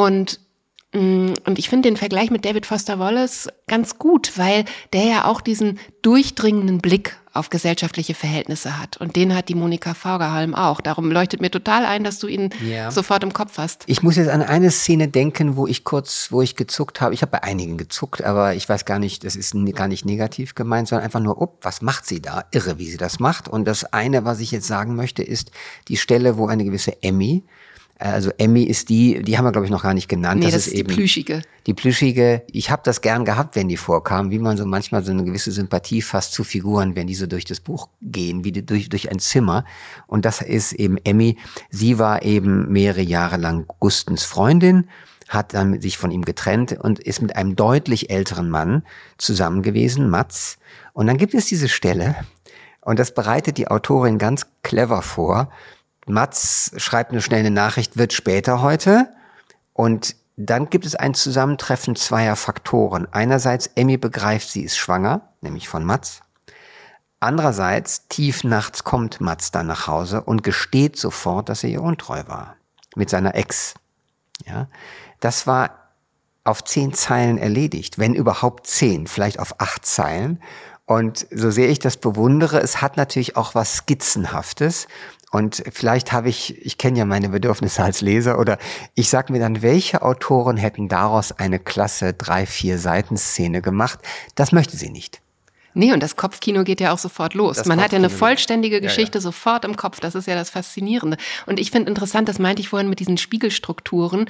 Und 0.00 0.40
mm, 0.94 1.34
und 1.44 1.58
ich 1.58 1.68
finde 1.68 1.90
den 1.90 1.98
Vergleich 1.98 2.30
mit 2.30 2.46
David 2.46 2.64
Foster 2.64 2.98
Wallace 2.98 3.48
ganz 3.68 3.98
gut, 3.98 4.32
weil 4.36 4.64
der 4.94 5.04
ja 5.04 5.24
auch 5.26 5.42
diesen 5.42 5.78
durchdringenden 6.00 6.78
Blick 6.78 7.18
auf 7.34 7.50
gesellschaftliche 7.50 8.14
Verhältnisse 8.14 8.80
hat. 8.80 8.96
Und 8.96 9.14
den 9.14 9.36
hat 9.36 9.50
die 9.50 9.54
Monika 9.54 9.92
Faugerhalm 9.92 10.54
auch. 10.54 10.80
Darum 10.80 11.12
leuchtet 11.12 11.42
mir 11.42 11.50
total 11.50 11.84
ein, 11.84 12.02
dass 12.02 12.18
du 12.18 12.28
ihn 12.28 12.48
ja. 12.66 12.90
sofort 12.90 13.22
im 13.22 13.34
Kopf 13.34 13.58
hast. 13.58 13.84
Ich 13.86 14.02
muss 14.02 14.16
jetzt 14.16 14.30
an 14.30 14.42
eine 14.42 14.70
Szene 14.70 15.06
denken, 15.06 15.54
wo 15.54 15.66
ich 15.66 15.84
kurz, 15.84 16.28
wo 16.32 16.40
ich 16.40 16.56
gezuckt 16.56 17.02
habe. 17.02 17.12
Ich 17.12 17.20
habe 17.20 17.30
bei 17.30 17.42
einigen 17.42 17.76
gezuckt, 17.76 18.24
aber 18.24 18.54
ich 18.54 18.66
weiß 18.68 18.86
gar 18.86 18.98
nicht, 18.98 19.22
das 19.24 19.36
ist 19.36 19.54
gar 19.74 19.86
nicht 19.86 20.06
negativ 20.06 20.54
gemeint, 20.54 20.88
sondern 20.88 21.04
einfach 21.04 21.20
nur, 21.20 21.40
oh, 21.40 21.58
was 21.60 21.82
macht 21.82 22.06
sie 22.06 22.22
da? 22.22 22.46
Irre, 22.52 22.78
wie 22.78 22.90
sie 22.90 22.96
das 22.96 23.20
macht. 23.20 23.48
Und 23.48 23.66
das 23.66 23.84
eine, 23.84 24.24
was 24.24 24.40
ich 24.40 24.50
jetzt 24.50 24.66
sagen 24.66 24.96
möchte, 24.96 25.22
ist 25.22 25.52
die 25.88 25.98
Stelle, 25.98 26.38
wo 26.38 26.46
eine 26.48 26.64
gewisse 26.64 27.02
Emmy 27.02 27.44
also 28.00 28.30
Emmy 28.38 28.62
ist 28.62 28.88
die, 28.88 29.22
die 29.22 29.36
haben 29.36 29.44
wir 29.44 29.52
glaube 29.52 29.66
ich 29.66 29.70
noch 29.70 29.82
gar 29.82 29.94
nicht 29.94 30.08
genannt. 30.08 30.40
Nee, 30.40 30.46
das, 30.46 30.54
das 30.54 30.66
ist, 30.68 30.74
die 30.74 30.78
eben 30.78 30.94
plüschige. 30.94 31.42
Die 31.66 31.74
plüschige. 31.74 32.42
Ich 32.50 32.70
habe 32.70 32.82
das 32.84 33.00
gern 33.00 33.24
gehabt, 33.24 33.56
wenn 33.56 33.68
die 33.68 33.76
vorkamen, 33.76 34.30
wie 34.30 34.38
man 34.38 34.56
so 34.56 34.66
manchmal 34.66 35.04
so 35.04 35.12
eine 35.12 35.24
gewisse 35.24 35.52
Sympathie 35.52 36.02
fast 36.02 36.32
zu 36.32 36.42
Figuren, 36.42 36.96
wenn 36.96 37.06
die 37.06 37.14
so 37.14 37.26
durch 37.26 37.44
das 37.44 37.60
Buch 37.60 37.88
gehen, 38.00 38.44
wie 38.44 38.52
die 38.52 38.64
durch 38.64 38.88
durch 38.88 39.10
ein 39.10 39.18
Zimmer. 39.18 39.64
Und 40.06 40.24
das 40.24 40.40
ist 40.40 40.72
eben 40.72 40.96
Emmy. 41.04 41.36
Sie 41.70 41.98
war 41.98 42.22
eben 42.22 42.72
mehrere 42.72 43.02
Jahre 43.02 43.36
lang 43.36 43.66
Gustens 43.78 44.24
Freundin 44.24 44.88
hat 45.28 45.54
dann 45.54 45.80
sich 45.80 45.96
von 45.96 46.10
ihm 46.10 46.24
getrennt 46.24 46.72
und 46.72 46.98
ist 46.98 47.22
mit 47.22 47.36
einem 47.36 47.54
deutlich 47.54 48.10
älteren 48.10 48.50
Mann 48.50 48.82
zusammen 49.16 49.62
gewesen, 49.62 50.10
Mats. 50.10 50.58
Und 50.92 51.06
dann 51.06 51.18
gibt 51.18 51.34
es 51.34 51.46
diese 51.46 51.68
Stelle, 51.68 52.16
und 52.80 52.98
das 52.98 53.14
bereitet 53.14 53.56
die 53.58 53.68
Autorin 53.68 54.18
ganz 54.18 54.46
clever 54.62 55.02
vor, 55.02 55.50
Mats 56.12 56.72
schreibt 56.76 57.12
nur 57.12 57.20
schnell 57.20 57.40
eine 57.40 57.50
Nachricht, 57.50 57.96
wird 57.96 58.12
später 58.12 58.62
heute. 58.62 59.08
Und 59.72 60.16
dann 60.36 60.70
gibt 60.70 60.86
es 60.86 60.94
ein 60.94 61.14
Zusammentreffen 61.14 61.96
zweier 61.96 62.36
Faktoren. 62.36 63.06
Einerseits, 63.12 63.66
Emmy 63.74 63.96
begreift, 63.96 64.48
sie 64.48 64.62
ist 64.62 64.76
schwanger, 64.76 65.28
nämlich 65.40 65.68
von 65.68 65.84
Mats. 65.84 66.20
Andererseits, 67.20 68.08
tief 68.08 68.44
nachts 68.44 68.82
kommt 68.82 69.20
Mats 69.20 69.50
dann 69.50 69.66
nach 69.66 69.86
Hause 69.86 70.22
und 70.22 70.42
gesteht 70.42 70.96
sofort, 70.96 71.50
dass 71.50 71.62
er 71.62 71.70
ihr 71.70 71.82
untreu 71.82 72.22
war. 72.26 72.56
Mit 72.96 73.10
seiner 73.10 73.34
Ex. 73.34 73.74
Ja. 74.46 74.68
Das 75.20 75.46
war 75.46 75.90
auf 76.44 76.64
zehn 76.64 76.94
Zeilen 76.94 77.36
erledigt, 77.36 77.98
wenn 77.98 78.14
überhaupt 78.14 78.66
zehn, 78.66 79.06
vielleicht 79.06 79.38
auf 79.38 79.60
acht 79.60 79.84
Zeilen. 79.84 80.42
Und 80.90 81.28
so 81.30 81.52
sehr 81.52 81.68
ich 81.68 81.78
das 81.78 81.98
bewundere, 81.98 82.60
es 82.60 82.82
hat 82.82 82.96
natürlich 82.96 83.36
auch 83.36 83.54
was 83.54 83.76
Skizzenhaftes. 83.76 84.88
Und 85.30 85.62
vielleicht 85.70 86.10
habe 86.10 86.28
ich, 86.28 86.66
ich 86.66 86.78
kenne 86.78 86.98
ja 86.98 87.04
meine 87.04 87.28
Bedürfnisse 87.28 87.84
als 87.84 88.00
Leser, 88.00 88.40
oder 88.40 88.58
ich 88.96 89.08
sage 89.08 89.32
mir 89.32 89.38
dann, 89.38 89.62
welche 89.62 90.02
Autoren 90.02 90.56
hätten 90.56 90.88
daraus 90.88 91.30
eine 91.30 91.60
klasse 91.60 92.12
drei, 92.12 92.44
vier 92.44 92.76
Seitenszene 92.76 93.62
gemacht? 93.62 94.00
Das 94.34 94.50
möchte 94.50 94.76
sie 94.76 94.90
nicht. 94.90 95.20
Nee, 95.74 95.92
und 95.92 96.02
das 96.02 96.16
Kopfkino 96.16 96.64
geht 96.64 96.80
ja 96.80 96.92
auch 96.92 96.98
sofort 96.98 97.34
los. 97.34 97.58
Das 97.58 97.66
Man 97.68 97.80
hat 97.80 97.92
ja 97.92 97.98
eine 97.98 98.10
vollständige 98.10 98.80
Geschichte 98.80 99.18
ja, 99.18 99.20
ja. 99.20 99.30
sofort 99.30 99.64
im 99.64 99.76
Kopf. 99.76 100.00
Das 100.00 100.16
ist 100.16 100.26
ja 100.26 100.34
das 100.34 100.50
Faszinierende. 100.50 101.18
Und 101.46 101.60
ich 101.60 101.70
finde 101.70 101.88
interessant, 101.88 102.28
das 102.28 102.40
meinte 102.40 102.62
ich 102.62 102.68
vorhin 102.68 102.90
mit 102.90 102.98
diesen 102.98 103.16
Spiegelstrukturen, 103.16 104.28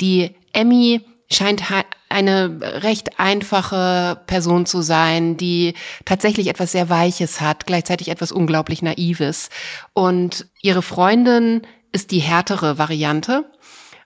die 0.00 0.34
Emmy 0.54 1.02
scheint 1.30 1.64
eine 2.08 2.58
recht 2.82 3.18
einfache 3.18 4.20
Person 4.26 4.66
zu 4.66 4.80
sein, 4.80 5.36
die 5.36 5.74
tatsächlich 6.04 6.48
etwas 6.48 6.72
sehr 6.72 6.88
Weiches 6.88 7.40
hat, 7.40 7.66
gleichzeitig 7.66 8.08
etwas 8.08 8.32
unglaublich 8.32 8.82
Naives. 8.82 9.50
Und 9.92 10.46
ihre 10.62 10.82
Freundin 10.82 11.62
ist 11.92 12.10
die 12.10 12.20
härtere 12.20 12.78
Variante. 12.78 13.50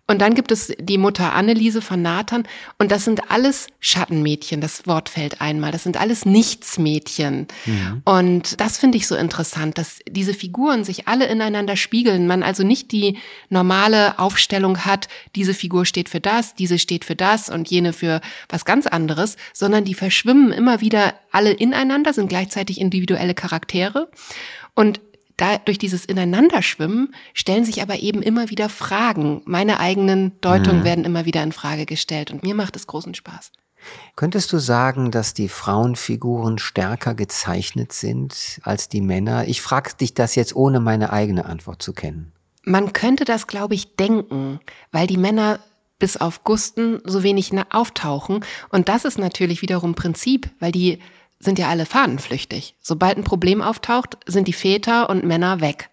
Und 0.08 0.20
dann 0.20 0.34
gibt 0.34 0.50
es 0.50 0.72
die 0.78 0.98
Mutter 0.98 1.32
Anneliese 1.32 1.80
von 1.80 2.02
Nathan. 2.02 2.42
Und 2.76 2.90
das 2.90 3.04
sind 3.04 3.30
alles 3.30 3.68
Schattenmädchen. 3.78 4.60
Das 4.60 4.86
Wort 4.86 5.08
fällt 5.08 5.40
einmal. 5.40 5.70
Das 5.70 5.84
sind 5.84 5.98
alles 5.98 6.26
Nichtsmädchen. 6.26 7.46
Mhm. 7.64 8.02
Und 8.04 8.60
das 8.60 8.78
finde 8.78 8.98
ich 8.98 9.06
so 9.06 9.14
interessant, 9.14 9.78
dass 9.78 10.00
diese 10.08 10.34
Figuren 10.34 10.82
sich 10.82 11.06
alle 11.06 11.26
ineinander 11.26 11.76
spiegeln. 11.76 12.26
Man 12.26 12.42
also 12.42 12.64
nicht 12.64 12.90
die 12.90 13.16
normale 13.48 14.18
Aufstellung 14.18 14.84
hat, 14.84 15.08
diese 15.36 15.54
Figur 15.54 15.86
steht 15.86 16.08
für 16.08 16.20
das, 16.20 16.56
diese 16.56 16.80
steht 16.80 17.04
für 17.04 17.16
das 17.16 17.48
und 17.48 17.70
jene 17.70 17.92
für 17.92 18.20
was 18.48 18.64
ganz 18.64 18.88
anderes, 18.88 19.36
sondern 19.54 19.84
die 19.84 19.94
verschwimmen 19.94 20.52
immer 20.52 20.80
wieder 20.80 21.14
alle 21.30 21.52
ineinander, 21.52 22.12
sind 22.12 22.28
gleichzeitig 22.28 22.80
individuelle 22.80 23.34
Charaktere. 23.34 24.10
Und 24.74 25.00
da, 25.42 25.58
durch 25.58 25.78
dieses 25.78 26.04
Ineinanderschwimmen 26.04 27.14
stellen 27.34 27.64
sich 27.64 27.82
aber 27.82 27.98
eben 27.98 28.22
immer 28.22 28.48
wieder 28.50 28.68
Fragen. 28.68 29.42
Meine 29.44 29.80
eigenen 29.80 30.40
Deutungen 30.40 30.80
mhm. 30.80 30.84
werden 30.84 31.04
immer 31.04 31.24
wieder 31.24 31.42
in 31.42 31.50
Frage 31.50 31.84
gestellt 31.84 32.30
und 32.30 32.44
mir 32.44 32.54
macht 32.54 32.76
es 32.76 32.86
großen 32.86 33.14
Spaß. 33.14 33.50
Könntest 34.14 34.52
du 34.52 34.58
sagen, 34.58 35.10
dass 35.10 35.34
die 35.34 35.48
Frauenfiguren 35.48 36.58
stärker 36.58 37.14
gezeichnet 37.14 37.92
sind 37.92 38.60
als 38.62 38.88
die 38.88 39.00
Männer? 39.00 39.48
Ich 39.48 39.60
frage 39.60 39.94
dich 39.94 40.14
das 40.14 40.36
jetzt, 40.36 40.54
ohne 40.54 40.78
meine 40.78 41.12
eigene 41.12 41.46
Antwort 41.46 41.82
zu 41.82 41.92
kennen. 41.92 42.30
Man 42.64 42.92
könnte 42.92 43.24
das, 43.24 43.48
glaube 43.48 43.74
ich, 43.74 43.96
denken, 43.96 44.60
weil 44.92 45.08
die 45.08 45.16
Männer 45.16 45.58
bis 45.98 46.16
auf 46.16 46.44
Gusten 46.44 47.00
so 47.04 47.24
wenig 47.24 47.52
auftauchen. 47.70 48.44
Und 48.70 48.88
das 48.88 49.04
ist 49.04 49.18
natürlich 49.18 49.62
wiederum 49.62 49.96
Prinzip, 49.96 50.50
weil 50.60 50.70
die 50.70 51.00
sind 51.42 51.58
ja 51.58 51.68
alle 51.68 51.86
fahnenflüchtig. 51.86 52.76
Sobald 52.80 53.18
ein 53.18 53.24
Problem 53.24 53.60
auftaucht, 53.60 54.16
sind 54.26 54.48
die 54.48 54.52
Väter 54.52 55.10
und 55.10 55.24
Männer 55.24 55.60
weg. 55.60 55.90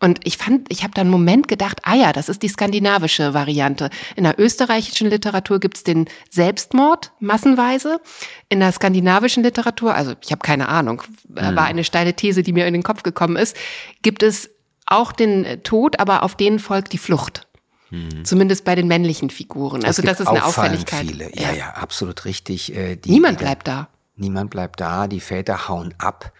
Und 0.00 0.20
ich 0.24 0.36
fand, 0.36 0.70
ich 0.70 0.84
habe 0.84 0.94
da 0.94 1.00
einen 1.00 1.10
Moment 1.10 1.48
gedacht, 1.48 1.80
ah 1.82 1.94
ja, 1.94 2.12
das 2.12 2.28
ist 2.28 2.42
die 2.42 2.48
skandinavische 2.48 3.34
Variante. 3.34 3.90
In 4.14 4.24
der 4.24 4.38
österreichischen 4.38 5.10
Literatur 5.10 5.58
gibt's 5.58 5.82
den 5.82 6.08
Selbstmord 6.30 7.12
massenweise. 7.18 8.00
In 8.48 8.60
der 8.60 8.70
skandinavischen 8.70 9.42
Literatur, 9.42 9.94
also 9.94 10.14
ich 10.22 10.30
habe 10.30 10.40
keine 10.40 10.68
Ahnung, 10.68 11.02
mhm. 11.28 11.56
war 11.56 11.64
eine 11.64 11.82
steile 11.82 12.14
These, 12.14 12.44
die 12.44 12.52
mir 12.52 12.66
in 12.66 12.74
den 12.74 12.84
Kopf 12.84 13.02
gekommen 13.02 13.36
ist, 13.36 13.56
gibt 14.02 14.22
es 14.22 14.50
auch 14.86 15.10
den 15.10 15.62
Tod, 15.64 15.98
aber 15.98 16.22
auf 16.22 16.36
den 16.36 16.60
folgt 16.60 16.92
die 16.92 16.98
Flucht. 16.98 17.48
Mhm. 17.90 18.24
Zumindest 18.24 18.64
bei 18.64 18.76
den 18.76 18.86
männlichen 18.86 19.30
Figuren. 19.30 19.84
Also 19.84 20.02
das 20.02 20.20
ist 20.20 20.28
eine 20.28 20.44
Auffälligkeit. 20.44 21.06
Viele. 21.06 21.30
Ja, 21.34 21.52
ja, 21.52 21.70
absolut 21.70 22.24
richtig. 22.24 22.74
Äh, 22.74 22.96
die, 22.96 23.10
Niemand 23.10 23.38
bleibt 23.38 23.66
da. 23.66 23.88
Niemand 24.18 24.50
bleibt 24.50 24.80
da, 24.80 25.06
die 25.06 25.20
Väter 25.20 25.68
hauen 25.68 25.94
ab. 25.98 26.32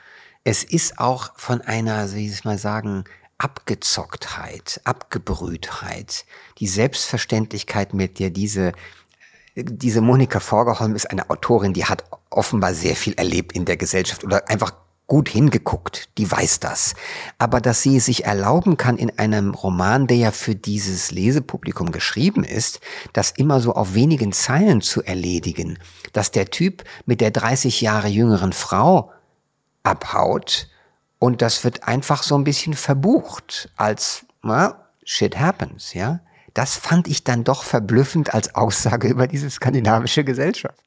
Es 0.45 0.65
ist 0.65 0.99
auch 0.99 1.33
von 1.37 1.61
einer, 1.61 2.13
wie 2.13 2.29
ich 2.29 2.45
mal 2.45 2.59
sagen, 2.59 3.05
Abgezocktheit, 3.39 4.81
Abgebrühtheit, 4.85 6.27
die 6.59 6.67
Selbstverständlichkeit, 6.67 7.95
mit 7.95 8.19
der 8.19 8.31
diese 8.31 8.73
diese 9.61 10.01
Monika 10.01 10.39
Vorgeholm 10.39 10.95
ist 10.95 11.11
eine 11.11 11.31
Autorin, 11.31 11.73
die 11.73 11.85
hat 11.85 12.05
offenbar 12.31 12.75
sehr 12.75 12.95
viel 12.95 13.15
erlebt 13.15 13.53
in 13.53 13.65
der 13.65 13.77
Gesellschaft 13.77 14.23
oder 14.23 14.49
einfach 14.49 14.73
gut 15.09 15.29
hingeguckt, 15.29 16.11
die 16.19 16.31
weiß 16.31 16.61
das. 16.61 16.95
Aber 17.39 17.61
dass 17.61 17.83
sie 17.83 17.97
es 17.97 18.05
sich 18.05 18.25
erlauben 18.25 18.77
kann, 18.77 18.97
in 18.97 19.19
einem 19.19 19.55
Roman, 19.55 20.07
der 20.07 20.19
ja 20.19 20.31
für 20.31 20.55
dieses 20.55 21.11
Lesepublikum 21.11 21.91
geschrieben 21.91 22.45
ist, 22.45 22.81
das 23.15 23.33
immer 23.33 23.61
so 23.61 23.75
auf 23.75 23.95
wenigen 23.95 24.33
Zeilen 24.33 24.81
zu 24.83 25.03
erledigen, 25.03 25.79
dass 26.13 26.31
der 26.31 26.51
Typ 26.51 26.85
mit 27.07 27.21
der 27.21 27.33
30 27.33 27.81
Jahre 27.81 28.09
jüngeren 28.09 28.53
Frau 28.53 29.11
abhaut 29.83 30.69
und 31.19 31.43
das 31.43 31.65
wird 31.65 31.89
einfach 31.89 32.23
so 32.23 32.37
ein 32.37 32.45
bisschen 32.45 32.75
verbucht 32.75 33.71
als, 33.77 34.25
well, 34.43 34.75
shit 35.05 35.39
happens, 35.39 35.95
ja. 35.95 36.21
Das 36.55 36.77
fand 36.77 37.09
ich 37.09 37.25
dann 37.25 37.45
doch 37.45 37.63
verblüffend 37.63 38.35
als 38.35 38.55
Aussage 38.55 39.09
über 39.09 39.27
diese 39.27 39.51
skandinavische 39.51 40.25
Gesellschaft. 40.25 40.79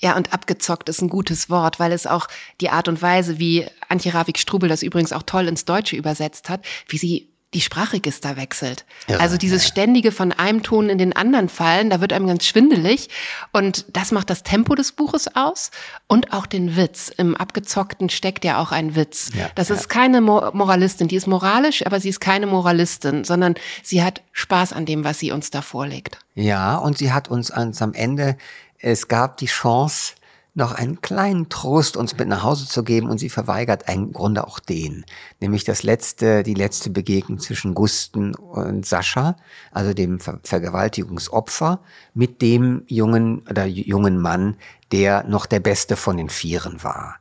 Ja, 0.00 0.16
und 0.16 0.32
abgezockt 0.32 0.88
ist 0.88 1.02
ein 1.02 1.08
gutes 1.08 1.50
Wort, 1.50 1.78
weil 1.80 1.92
es 1.92 2.06
auch 2.06 2.28
die 2.60 2.70
Art 2.70 2.88
und 2.88 3.02
Weise, 3.02 3.38
wie 3.38 3.66
Antje 3.88 4.14
Ravik-Strubel 4.14 4.68
das 4.68 4.82
übrigens 4.82 5.12
auch 5.12 5.22
toll 5.22 5.48
ins 5.48 5.64
Deutsche 5.64 5.96
übersetzt 5.96 6.48
hat, 6.48 6.64
wie 6.88 6.98
sie 6.98 7.28
die 7.54 7.60
Sprachregister 7.60 8.36
wechselt. 8.36 8.84
Ja, 9.08 9.18
also 9.18 9.36
dieses 9.36 9.62
ja. 9.62 9.68
ständige 9.68 10.12
von 10.12 10.32
einem 10.32 10.62
Ton 10.62 10.90
in 10.90 10.98
den 10.98 11.14
anderen 11.14 11.48
fallen, 11.48 11.90
da 11.90 12.00
wird 12.00 12.12
einem 12.12 12.26
ganz 12.26 12.44
schwindelig. 12.44 13.08
Und 13.52 13.86
das 13.96 14.12
macht 14.12 14.30
das 14.30 14.42
Tempo 14.42 14.74
des 14.74 14.92
Buches 14.92 15.34
aus 15.36 15.70
und 16.06 16.32
auch 16.32 16.46
den 16.46 16.76
Witz. 16.76 17.10
Im 17.16 17.34
Abgezockten 17.36 18.10
steckt 18.10 18.44
ja 18.44 18.60
auch 18.60 18.72
ein 18.72 18.94
Witz. 18.94 19.30
Ja, 19.34 19.48
das 19.54 19.70
ist 19.70 19.88
keine 19.88 20.20
Moralistin, 20.20 21.08
die 21.08 21.16
ist 21.16 21.26
moralisch, 21.26 21.86
aber 21.86 22.00
sie 22.00 22.10
ist 22.10 22.20
keine 22.20 22.46
Moralistin, 22.46 23.24
sondern 23.24 23.54
sie 23.82 24.02
hat 24.02 24.22
Spaß 24.32 24.72
an 24.72 24.84
dem, 24.84 25.04
was 25.04 25.18
sie 25.20 25.30
uns 25.30 25.50
da 25.50 25.62
vorlegt. 25.62 26.18
Ja, 26.34 26.76
und 26.76 26.98
sie 26.98 27.12
hat 27.12 27.28
uns 27.28 27.50
ans 27.50 27.80
am 27.80 27.94
Ende 27.94 28.36
es 28.80 29.08
gab 29.08 29.36
die 29.38 29.46
Chance, 29.46 30.14
noch 30.56 30.72
einen 30.72 31.02
kleinen 31.02 31.50
Trost 31.50 31.98
uns 31.98 32.16
mit 32.16 32.28
nach 32.28 32.42
Hause 32.42 32.66
zu 32.66 32.82
geben 32.82 33.10
und 33.10 33.18
sie 33.18 33.28
verweigert 33.28 33.90
im 33.90 34.12
Grunde 34.12 34.46
auch 34.46 34.58
den. 34.58 35.04
Nämlich 35.38 35.64
das 35.64 35.82
letzte, 35.82 36.42
die 36.42 36.54
letzte 36.54 36.88
Begegnung 36.88 37.38
zwischen 37.38 37.74
Gusten 37.74 38.34
und 38.34 38.86
Sascha, 38.86 39.36
also 39.70 39.92
dem 39.92 40.18
Ver 40.18 40.40
Vergewaltigungsopfer, 40.42 41.80
mit 42.14 42.40
dem 42.40 42.84
jungen 42.86 43.40
oder 43.50 43.66
jungen 43.66 44.18
Mann, 44.18 44.56
der 44.92 45.24
noch 45.24 45.44
der 45.44 45.60
beste 45.60 45.94
von 45.94 46.16
den 46.16 46.30
Vieren 46.30 46.82
war. 46.82 47.16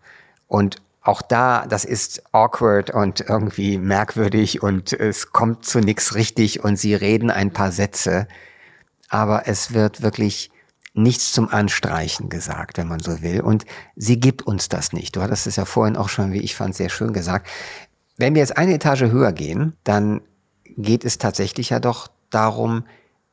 Und 0.47 0.77
auch 1.01 1.21
da, 1.21 1.67
das 1.67 1.83
ist 1.83 2.23
awkward 2.31 2.89
und 2.89 3.19
irgendwie 3.19 3.77
merkwürdig 3.77 4.63
und 4.63 4.93
es 4.93 5.33
kommt 5.33 5.65
zu 5.65 5.79
nichts 5.79 6.15
richtig 6.15 6.63
und 6.63 6.77
sie 6.77 6.95
reden 6.95 7.29
ein 7.29 7.51
paar 7.51 7.73
Sätze, 7.73 8.29
aber 9.09 9.47
es 9.47 9.73
wird 9.73 10.01
wirklich 10.01 10.51
nichts 10.95 11.33
zum 11.33 11.49
Anstreichen 11.49 12.29
gesagt, 12.29 12.77
wenn 12.77 12.87
man 12.87 12.99
so 12.99 13.21
will. 13.21 13.41
Und 13.41 13.65
sie 13.95 14.19
gibt 14.19 14.41
uns 14.43 14.69
das 14.69 14.93
nicht. 14.93 15.15
Du 15.15 15.21
hattest 15.21 15.47
es 15.47 15.57
ja 15.57 15.65
vorhin 15.65 15.97
auch 15.97 16.09
schon, 16.09 16.31
wie 16.31 16.39
ich 16.39 16.55
fand, 16.55 16.75
sehr 16.75 16.89
schön 16.89 17.13
gesagt. 17.13 17.47
Wenn 18.17 18.33
wir 18.33 18.41
jetzt 18.41 18.57
eine 18.57 18.73
Etage 18.73 19.03
höher 19.03 19.33
gehen, 19.33 19.73
dann 19.83 20.21
geht 20.77 21.05
es 21.05 21.17
tatsächlich 21.17 21.69
ja 21.69 21.79
doch 21.79 22.09
darum, 22.29 22.85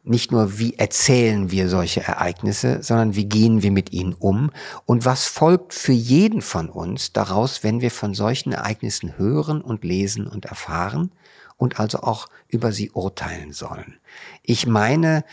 nicht 0.04 0.32
nur, 0.32 0.58
wie 0.58 0.74
erzählen 0.74 1.52
wir 1.52 1.68
solche 1.68 2.02
Ereignisse, 2.02 2.82
sondern 2.82 3.14
wie 3.14 3.26
gehen 3.26 3.62
wir 3.62 3.70
mit 3.70 3.92
ihnen 3.92 4.14
um 4.14 4.50
und 4.84 5.04
was 5.04 5.26
folgt 5.26 5.74
für 5.74 5.92
jeden 5.92 6.42
von 6.42 6.68
uns 6.68 7.12
daraus, 7.12 7.62
wenn 7.62 7.80
wir 7.80 7.92
von 7.92 8.14
solchen 8.14 8.52
Ereignissen 8.52 9.16
hören 9.16 9.60
und 9.60 9.84
lesen 9.84 10.26
und 10.26 10.46
erfahren 10.46 11.12
und 11.56 11.78
also 11.78 12.00
auch 12.00 12.26
über 12.48 12.72
sie 12.72 12.90
urteilen 12.90 13.52
sollen. 13.52 13.98
Ich 14.42 14.66
meine, 14.66 15.24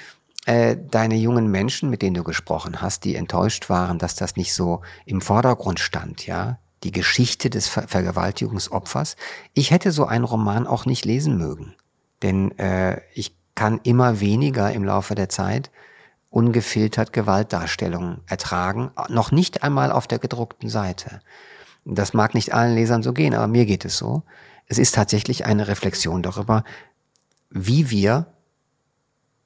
äh, 0.45 0.78
deine 0.78 1.15
jungen 1.15 1.52
Menschen, 1.52 1.89
mit 1.89 2.02
denen 2.02 2.15
du 2.15 2.23
gesprochen 2.23 2.82
hast, 2.82 3.04
die 3.04 3.15
enttäuscht 3.15 3.69
waren, 3.69 3.99
dass 3.99 4.15
das 4.15 4.36
nicht 4.36 4.54
so 4.54 4.82
im 5.06 5.21
Vordergrund 5.21 5.80
stand, 5.80 6.25
ja? 6.25 6.60
Die 6.84 6.91
Geschichte 6.91 7.49
des 7.49 7.67
Ver 7.67 7.88
Vergewaltigungsopfers. 7.89 9.17
Ich 9.54 9.71
hätte 9.71 9.91
so 9.91 10.06
einen 10.06 10.23
Roman 10.23 10.65
auch 10.65 10.86
nicht 10.86 11.04
lesen 11.04 11.38
mögen. 11.38 11.75
Denn 12.21 12.58
äh, 12.58 13.02
ich 13.13 13.36
kann 13.54 13.82
immer 13.84 14.21
weniger 14.21 14.71
im 14.71 14.86
Laufe 14.86 15.15
der 15.15 15.28
Zeit 15.28 15.71
ungefiltert 16.30 17.12
Gewaltdarstellungen 17.12 18.21
ertragen, 18.28 18.91
noch 19.10 19.32
nicht 19.32 19.63
einmal 19.63 19.92
auf 19.92 20.08
der 20.08 20.19
gedruckten 20.19 20.69
Seite. 20.69 21.21
Das 21.85 22.13
mag 22.13 22.33
nicht 22.33 22.54
allen 22.54 22.75
Lesern 22.75 23.04
so 23.04 23.13
gehen, 23.13 23.33
aber 23.33 23.48
mir 23.48 23.65
geht 23.65 23.83
es 23.83 23.98
so. 23.98 24.23
Es 24.67 24.77
ist 24.77 24.94
tatsächlich 24.94 25.46
eine 25.46 25.67
Reflexion 25.67 26.21
darüber, 26.21 26.63
wie 27.50 27.90
wir 27.90 28.27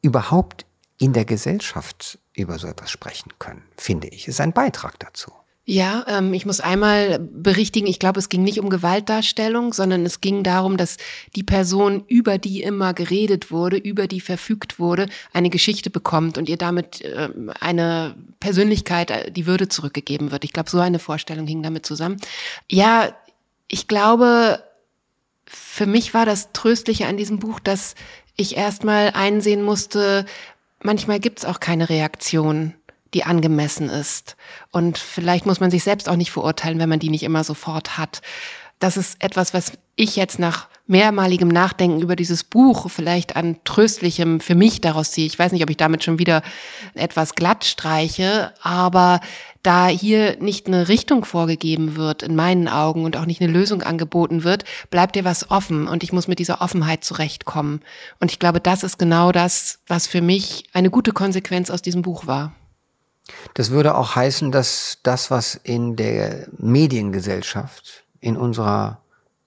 überhaupt 0.01 0.65
in 1.03 1.11
der 1.11 1.25
Gesellschaft 1.25 2.17
über 2.33 2.57
so 2.57 2.67
etwas 2.67 2.89
sprechen 2.89 3.33
können, 3.37 3.63
finde 3.75 4.07
ich. 4.07 4.29
Ist 4.29 4.39
ein 4.39 4.53
Beitrag 4.53 4.97
dazu. 4.99 5.33
Ja, 5.65 6.05
ähm, 6.07 6.33
ich 6.33 6.45
muss 6.45 6.61
einmal 6.61 7.19
berichtigen, 7.19 7.87
ich 7.87 7.99
glaube, 7.99 8.19
es 8.19 8.29
ging 8.29 8.43
nicht 8.43 8.59
um 8.59 8.69
Gewaltdarstellung, 8.69 9.73
sondern 9.73 10.05
es 10.05 10.21
ging 10.21 10.43
darum, 10.43 10.77
dass 10.77 10.95
die 11.35 11.43
Person, 11.43 12.05
über 12.07 12.37
die 12.37 12.63
immer 12.63 12.93
geredet 12.93 13.51
wurde, 13.51 13.75
über 13.75 14.07
die 14.07 14.21
verfügt 14.21 14.79
wurde, 14.79 15.09
eine 15.33 15.49
Geschichte 15.49 15.89
bekommt 15.89 16.37
und 16.37 16.47
ihr 16.47 16.57
damit 16.57 17.01
äh, 17.01 17.29
eine 17.59 18.15
Persönlichkeit, 18.39 19.11
äh, 19.11 19.31
die 19.31 19.45
Würde 19.45 19.67
zurückgegeben 19.67 20.31
wird. 20.31 20.45
Ich 20.45 20.53
glaube, 20.53 20.69
so 20.69 20.79
eine 20.79 20.99
Vorstellung 20.99 21.47
hing 21.47 21.63
damit 21.63 21.85
zusammen. 21.85 22.17
Ja, 22.71 23.13
ich 23.67 23.89
glaube, 23.89 24.63
für 25.45 25.85
mich 25.85 26.13
war 26.13 26.25
das 26.25 26.53
Tröstliche 26.53 27.07
an 27.07 27.17
diesem 27.17 27.39
Buch, 27.39 27.59
dass 27.59 27.95
ich 28.35 28.57
erstmal 28.57 29.11
einsehen 29.11 29.61
musste, 29.61 30.25
manchmal 30.83 31.19
gibt's 31.19 31.45
auch 31.45 31.59
keine 31.59 31.89
Reaktion 31.89 32.75
die 33.13 33.23
angemessen 33.23 33.89
ist. 33.89 34.35
Und 34.71 34.97
vielleicht 34.97 35.45
muss 35.45 35.59
man 35.59 35.71
sich 35.71 35.83
selbst 35.83 36.09
auch 36.09 36.15
nicht 36.15 36.31
verurteilen, 36.31 36.79
wenn 36.79 36.89
man 36.89 36.99
die 36.99 37.09
nicht 37.09 37.23
immer 37.23 37.43
sofort 37.43 37.97
hat. 37.97 38.21
Das 38.79 38.97
ist 38.97 39.23
etwas, 39.23 39.53
was 39.53 39.73
ich 39.95 40.15
jetzt 40.15 40.39
nach 40.39 40.67
mehrmaligem 40.85 41.47
Nachdenken 41.47 42.01
über 42.01 42.15
dieses 42.15 42.43
Buch 42.43 42.89
vielleicht 42.89 43.37
an 43.37 43.57
tröstlichem 43.63 44.41
für 44.41 44.55
mich 44.55 44.81
daraus 44.81 45.11
ziehe. 45.11 45.25
Ich 45.25 45.39
weiß 45.39 45.53
nicht, 45.53 45.63
ob 45.63 45.69
ich 45.69 45.77
damit 45.77 46.03
schon 46.03 46.19
wieder 46.19 46.41
etwas 46.93 47.35
glatt 47.35 47.63
streiche, 47.63 48.53
aber 48.61 49.21
da 49.63 49.87
hier 49.87 50.37
nicht 50.41 50.67
eine 50.67 50.89
Richtung 50.89 51.23
vorgegeben 51.23 51.95
wird 51.95 52.21
in 52.21 52.35
meinen 52.35 52.67
Augen 52.67 53.05
und 53.05 53.15
auch 53.15 53.25
nicht 53.25 53.41
eine 53.41 53.51
Lösung 53.51 53.81
angeboten 53.81 54.43
wird, 54.43 54.65
bleibt 54.89 55.15
dir 55.15 55.23
was 55.23 55.49
offen 55.49 55.87
und 55.87 56.03
ich 56.03 56.11
muss 56.11 56.27
mit 56.27 56.39
dieser 56.39 56.59
Offenheit 56.59 57.05
zurechtkommen. 57.05 57.81
Und 58.19 58.31
ich 58.31 58.39
glaube, 58.39 58.59
das 58.59 58.83
ist 58.83 58.99
genau 58.99 59.31
das, 59.31 59.79
was 59.87 60.05
für 60.05 60.21
mich 60.21 60.65
eine 60.73 60.89
gute 60.89 61.13
Konsequenz 61.13 61.69
aus 61.69 61.81
diesem 61.81 62.01
Buch 62.01 62.27
war. 62.27 62.53
Das 63.53 63.71
würde 63.71 63.95
auch 63.95 64.17
heißen, 64.17 64.51
dass 64.51 64.97
das, 65.03 65.31
was 65.31 65.55
in 65.55 65.95
der 65.95 66.47
Mediengesellschaft, 66.57 68.02
in 68.23 68.37
unserer 68.37 68.99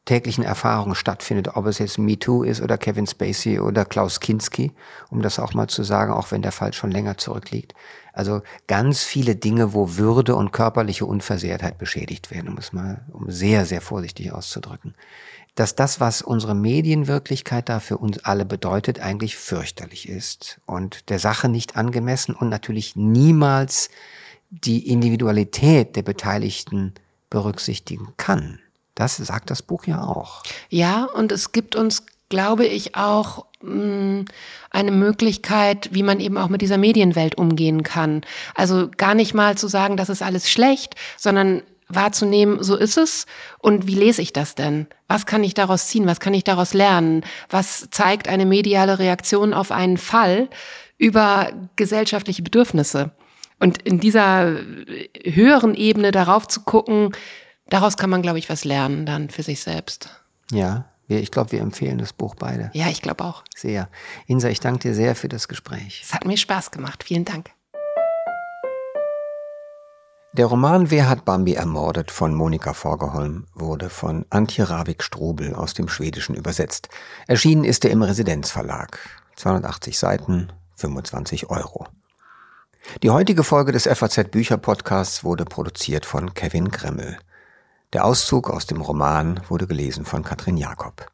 täglichen 0.05 0.45
Erfahrung 0.45 0.95
stattfindet, 0.95 1.57
ob 1.57 1.67
es 1.67 1.79
jetzt 1.79 1.99
MeToo 1.99 2.45
ist 2.45 2.61
oder 2.61 2.79
Kevin 2.79 3.09
Spacey 3.09 3.59
oder 3.59 3.85
Klaus 3.85 4.21
Kinski, 4.21 4.73
um 5.11 5.21
das 5.21 5.41
auch 5.41 5.53
mal 5.53 5.67
zu 5.67 5.83
sagen, 5.83 6.13
auch 6.13 6.31
wenn 6.31 6.43
der 6.43 6.53
Fall 6.53 6.73
schon 6.73 6.93
länger 6.93 7.19
zurückliegt. 7.19 7.75
Also 8.13 8.43
ganz 8.69 9.03
viele 9.03 9.35
Dinge, 9.35 9.75
wo 9.75 9.97
Würde 9.97 10.37
und 10.37 10.53
körperliche 10.53 11.07
Unversehrtheit 11.07 11.77
beschädigt 11.77 12.31
werden, 12.31 12.49
um 12.49 12.59
es 12.59 12.73
mal 12.73 13.05
um 13.13 13.31
sehr, 13.31 13.67
sehr 13.67 13.81
vorsichtig 13.81 14.33
auszudrücken 14.33 14.95
dass 15.57 15.75
das, 15.75 16.01
was 16.01 16.21
unsere 16.21 16.55
Medienwirklichkeit 16.55 17.69
da 17.71 17.81
für 17.81 17.97
uns 17.97 18.19
alle 18.25 18.45
bedeutet, 18.45 19.01
eigentlich 19.01 19.37
fürchterlich 19.37 20.07
ist 20.09 20.61
und 20.67 21.09
der 21.09 21.19
Sache 21.19 21.49
nicht 21.49 21.77
angemessen 21.77 22.35
und 22.35 22.51
natürlich 22.51 22.95
niemals 22.95 23.89
die 24.51 24.87
Individualität 24.91 25.97
der 25.97 26.03
Beteiligten 26.03 26.93
berücksichtigen 27.31 28.13
kann. 28.19 28.61
Das 28.97 29.17
sagt 29.19 29.51
das 29.51 29.63
Buch 29.63 29.87
ja 29.87 30.03
auch. 30.03 30.43
Ja, 30.71 31.05
und 31.05 31.31
es 31.31 31.53
gibt 31.53 31.77
uns, 31.77 32.07
glaube 32.31 32.67
ich, 32.67 32.97
auch 32.97 33.45
mm, 33.63 34.23
eine 34.71 34.91
Möglichkeit, 34.91 35.91
wie 35.93 36.03
man 36.03 36.19
eben 36.19 36.39
auch 36.39 36.49
mit 36.49 36.63
dieser 36.63 36.79
Medienwelt 36.79 37.37
umgehen 37.37 37.83
kann. 37.83 38.23
Also 38.55 38.89
gar 38.97 39.15
nicht 39.15 39.35
mal 39.35 39.57
zu 39.57 39.69
sagen, 39.69 39.97
das 39.97 40.09
ist 40.09 40.23
alles 40.23 40.51
schlecht, 40.51 40.95
sondern 41.19 41.63
wahrzunehmen, 41.89 42.63
so 42.63 42.75
ist 42.75 42.97
es 42.97 43.27
und 43.59 43.87
wie 43.87 43.95
lese 43.95 44.23
ich 44.23 44.33
das 44.33 44.55
denn? 44.55 44.87
Was 45.09 45.27
kann 45.27 45.45
ich 45.45 45.55
daraus 45.55 45.87
ziehen? 45.89 46.07
Was 46.07 46.19
kann 46.19 46.35
ich 46.35 46.43
daraus 46.43 46.75
lernen? 46.75 47.23
Was 47.49 47.89
zeigt 47.91 48.29
eine 48.29 48.47
mediale 48.47 48.99
Reaktion 48.99 49.55
auf 49.55 49.71
einen 49.71 49.99
Fall 49.99 50.49
über 50.99 51.53
gesellschaftliche 51.77 52.43
Bedürfnisse? 52.43 53.13
Und 53.61 53.83
in 53.83 54.01
dieser 54.01 54.57
höheren 55.23 55.75
Ebene 55.75 56.11
darauf 56.11 56.49
zu 56.49 56.63
gucken, 56.63 57.13
daraus 57.69 57.97
kann 57.97 58.11
man, 58.11 58.23
glaube 58.23 58.39
ich, 58.39 58.49
was 58.49 58.65
lernen 58.65 59.07
dann 59.07 59.31
für 59.31 59.43
sich 59.43 59.61
selbst. 59.61 60.11
Ja, 60.51 60.85
ich 61.09 61.31
glaube, 61.31 61.53
wir 61.53 61.61
empfehlen 61.61 61.99
das 61.99 62.13
Buch 62.13 62.35
beide. 62.35 62.71
Ja, 62.75 62.89
ich 62.89 63.03
glaube 63.03 63.25
auch. 63.25 63.45
Sehr. 63.55 63.89
Insa, 64.27 64.49
ich 64.49 64.61
danke 64.61 64.81
dir 64.89 64.95
sehr 64.95 65.15
für 65.15 65.29
das 65.29 65.47
Gespräch. 65.49 66.03
Es 66.05 66.13
hat 66.13 66.25
mir 66.25 66.37
Spaß 66.37 66.71
gemacht. 66.71 67.05
Vielen 67.05 67.25
Dank. 67.25 67.51
Der 70.33 70.47
Roman 70.47 70.91
Wer 70.91 71.09
hat 71.09 71.25
Bambi 71.25 71.55
ermordet 71.55 72.11
von 72.11 72.35
Monika 72.35 72.75
Vorgeholm 72.75 73.47
wurde 73.55 73.89
von 73.89 74.27
Antje 74.29 74.69
Ravik-Strobel 74.69 75.55
aus 75.55 75.73
dem 75.73 75.89
Schwedischen 75.89 76.35
übersetzt. 76.35 76.91
Erschienen 77.27 77.65
ist 77.65 77.87
er 77.87 77.91
im 77.91 78.03
Residenzverlag. 78.03 78.99
280 79.37 79.99
Seiten, 79.99 80.53
25 80.75 81.49
Euro. 81.49 81.87
Die 83.03 83.11
heutige 83.11 83.45
Folge 83.45 83.73
des 83.73 83.87
FAZ 83.87 84.31
Bücher 84.31 84.59
Podcasts 84.59 85.25
wurde 85.25 85.47
produziert 85.47 86.05
von 86.05 86.35
Kevin 86.35 86.71
Gremmel. 86.71 87.17
Der 87.93 88.05
Auszug 88.05 88.51
aus 88.51 88.67
dem 88.67 88.81
Roman 88.81 89.41
wurde 89.49 89.67
gelesen 89.67 90.05
von 90.05 90.23
Katrin 90.25 90.57
Jakob. 90.57 91.07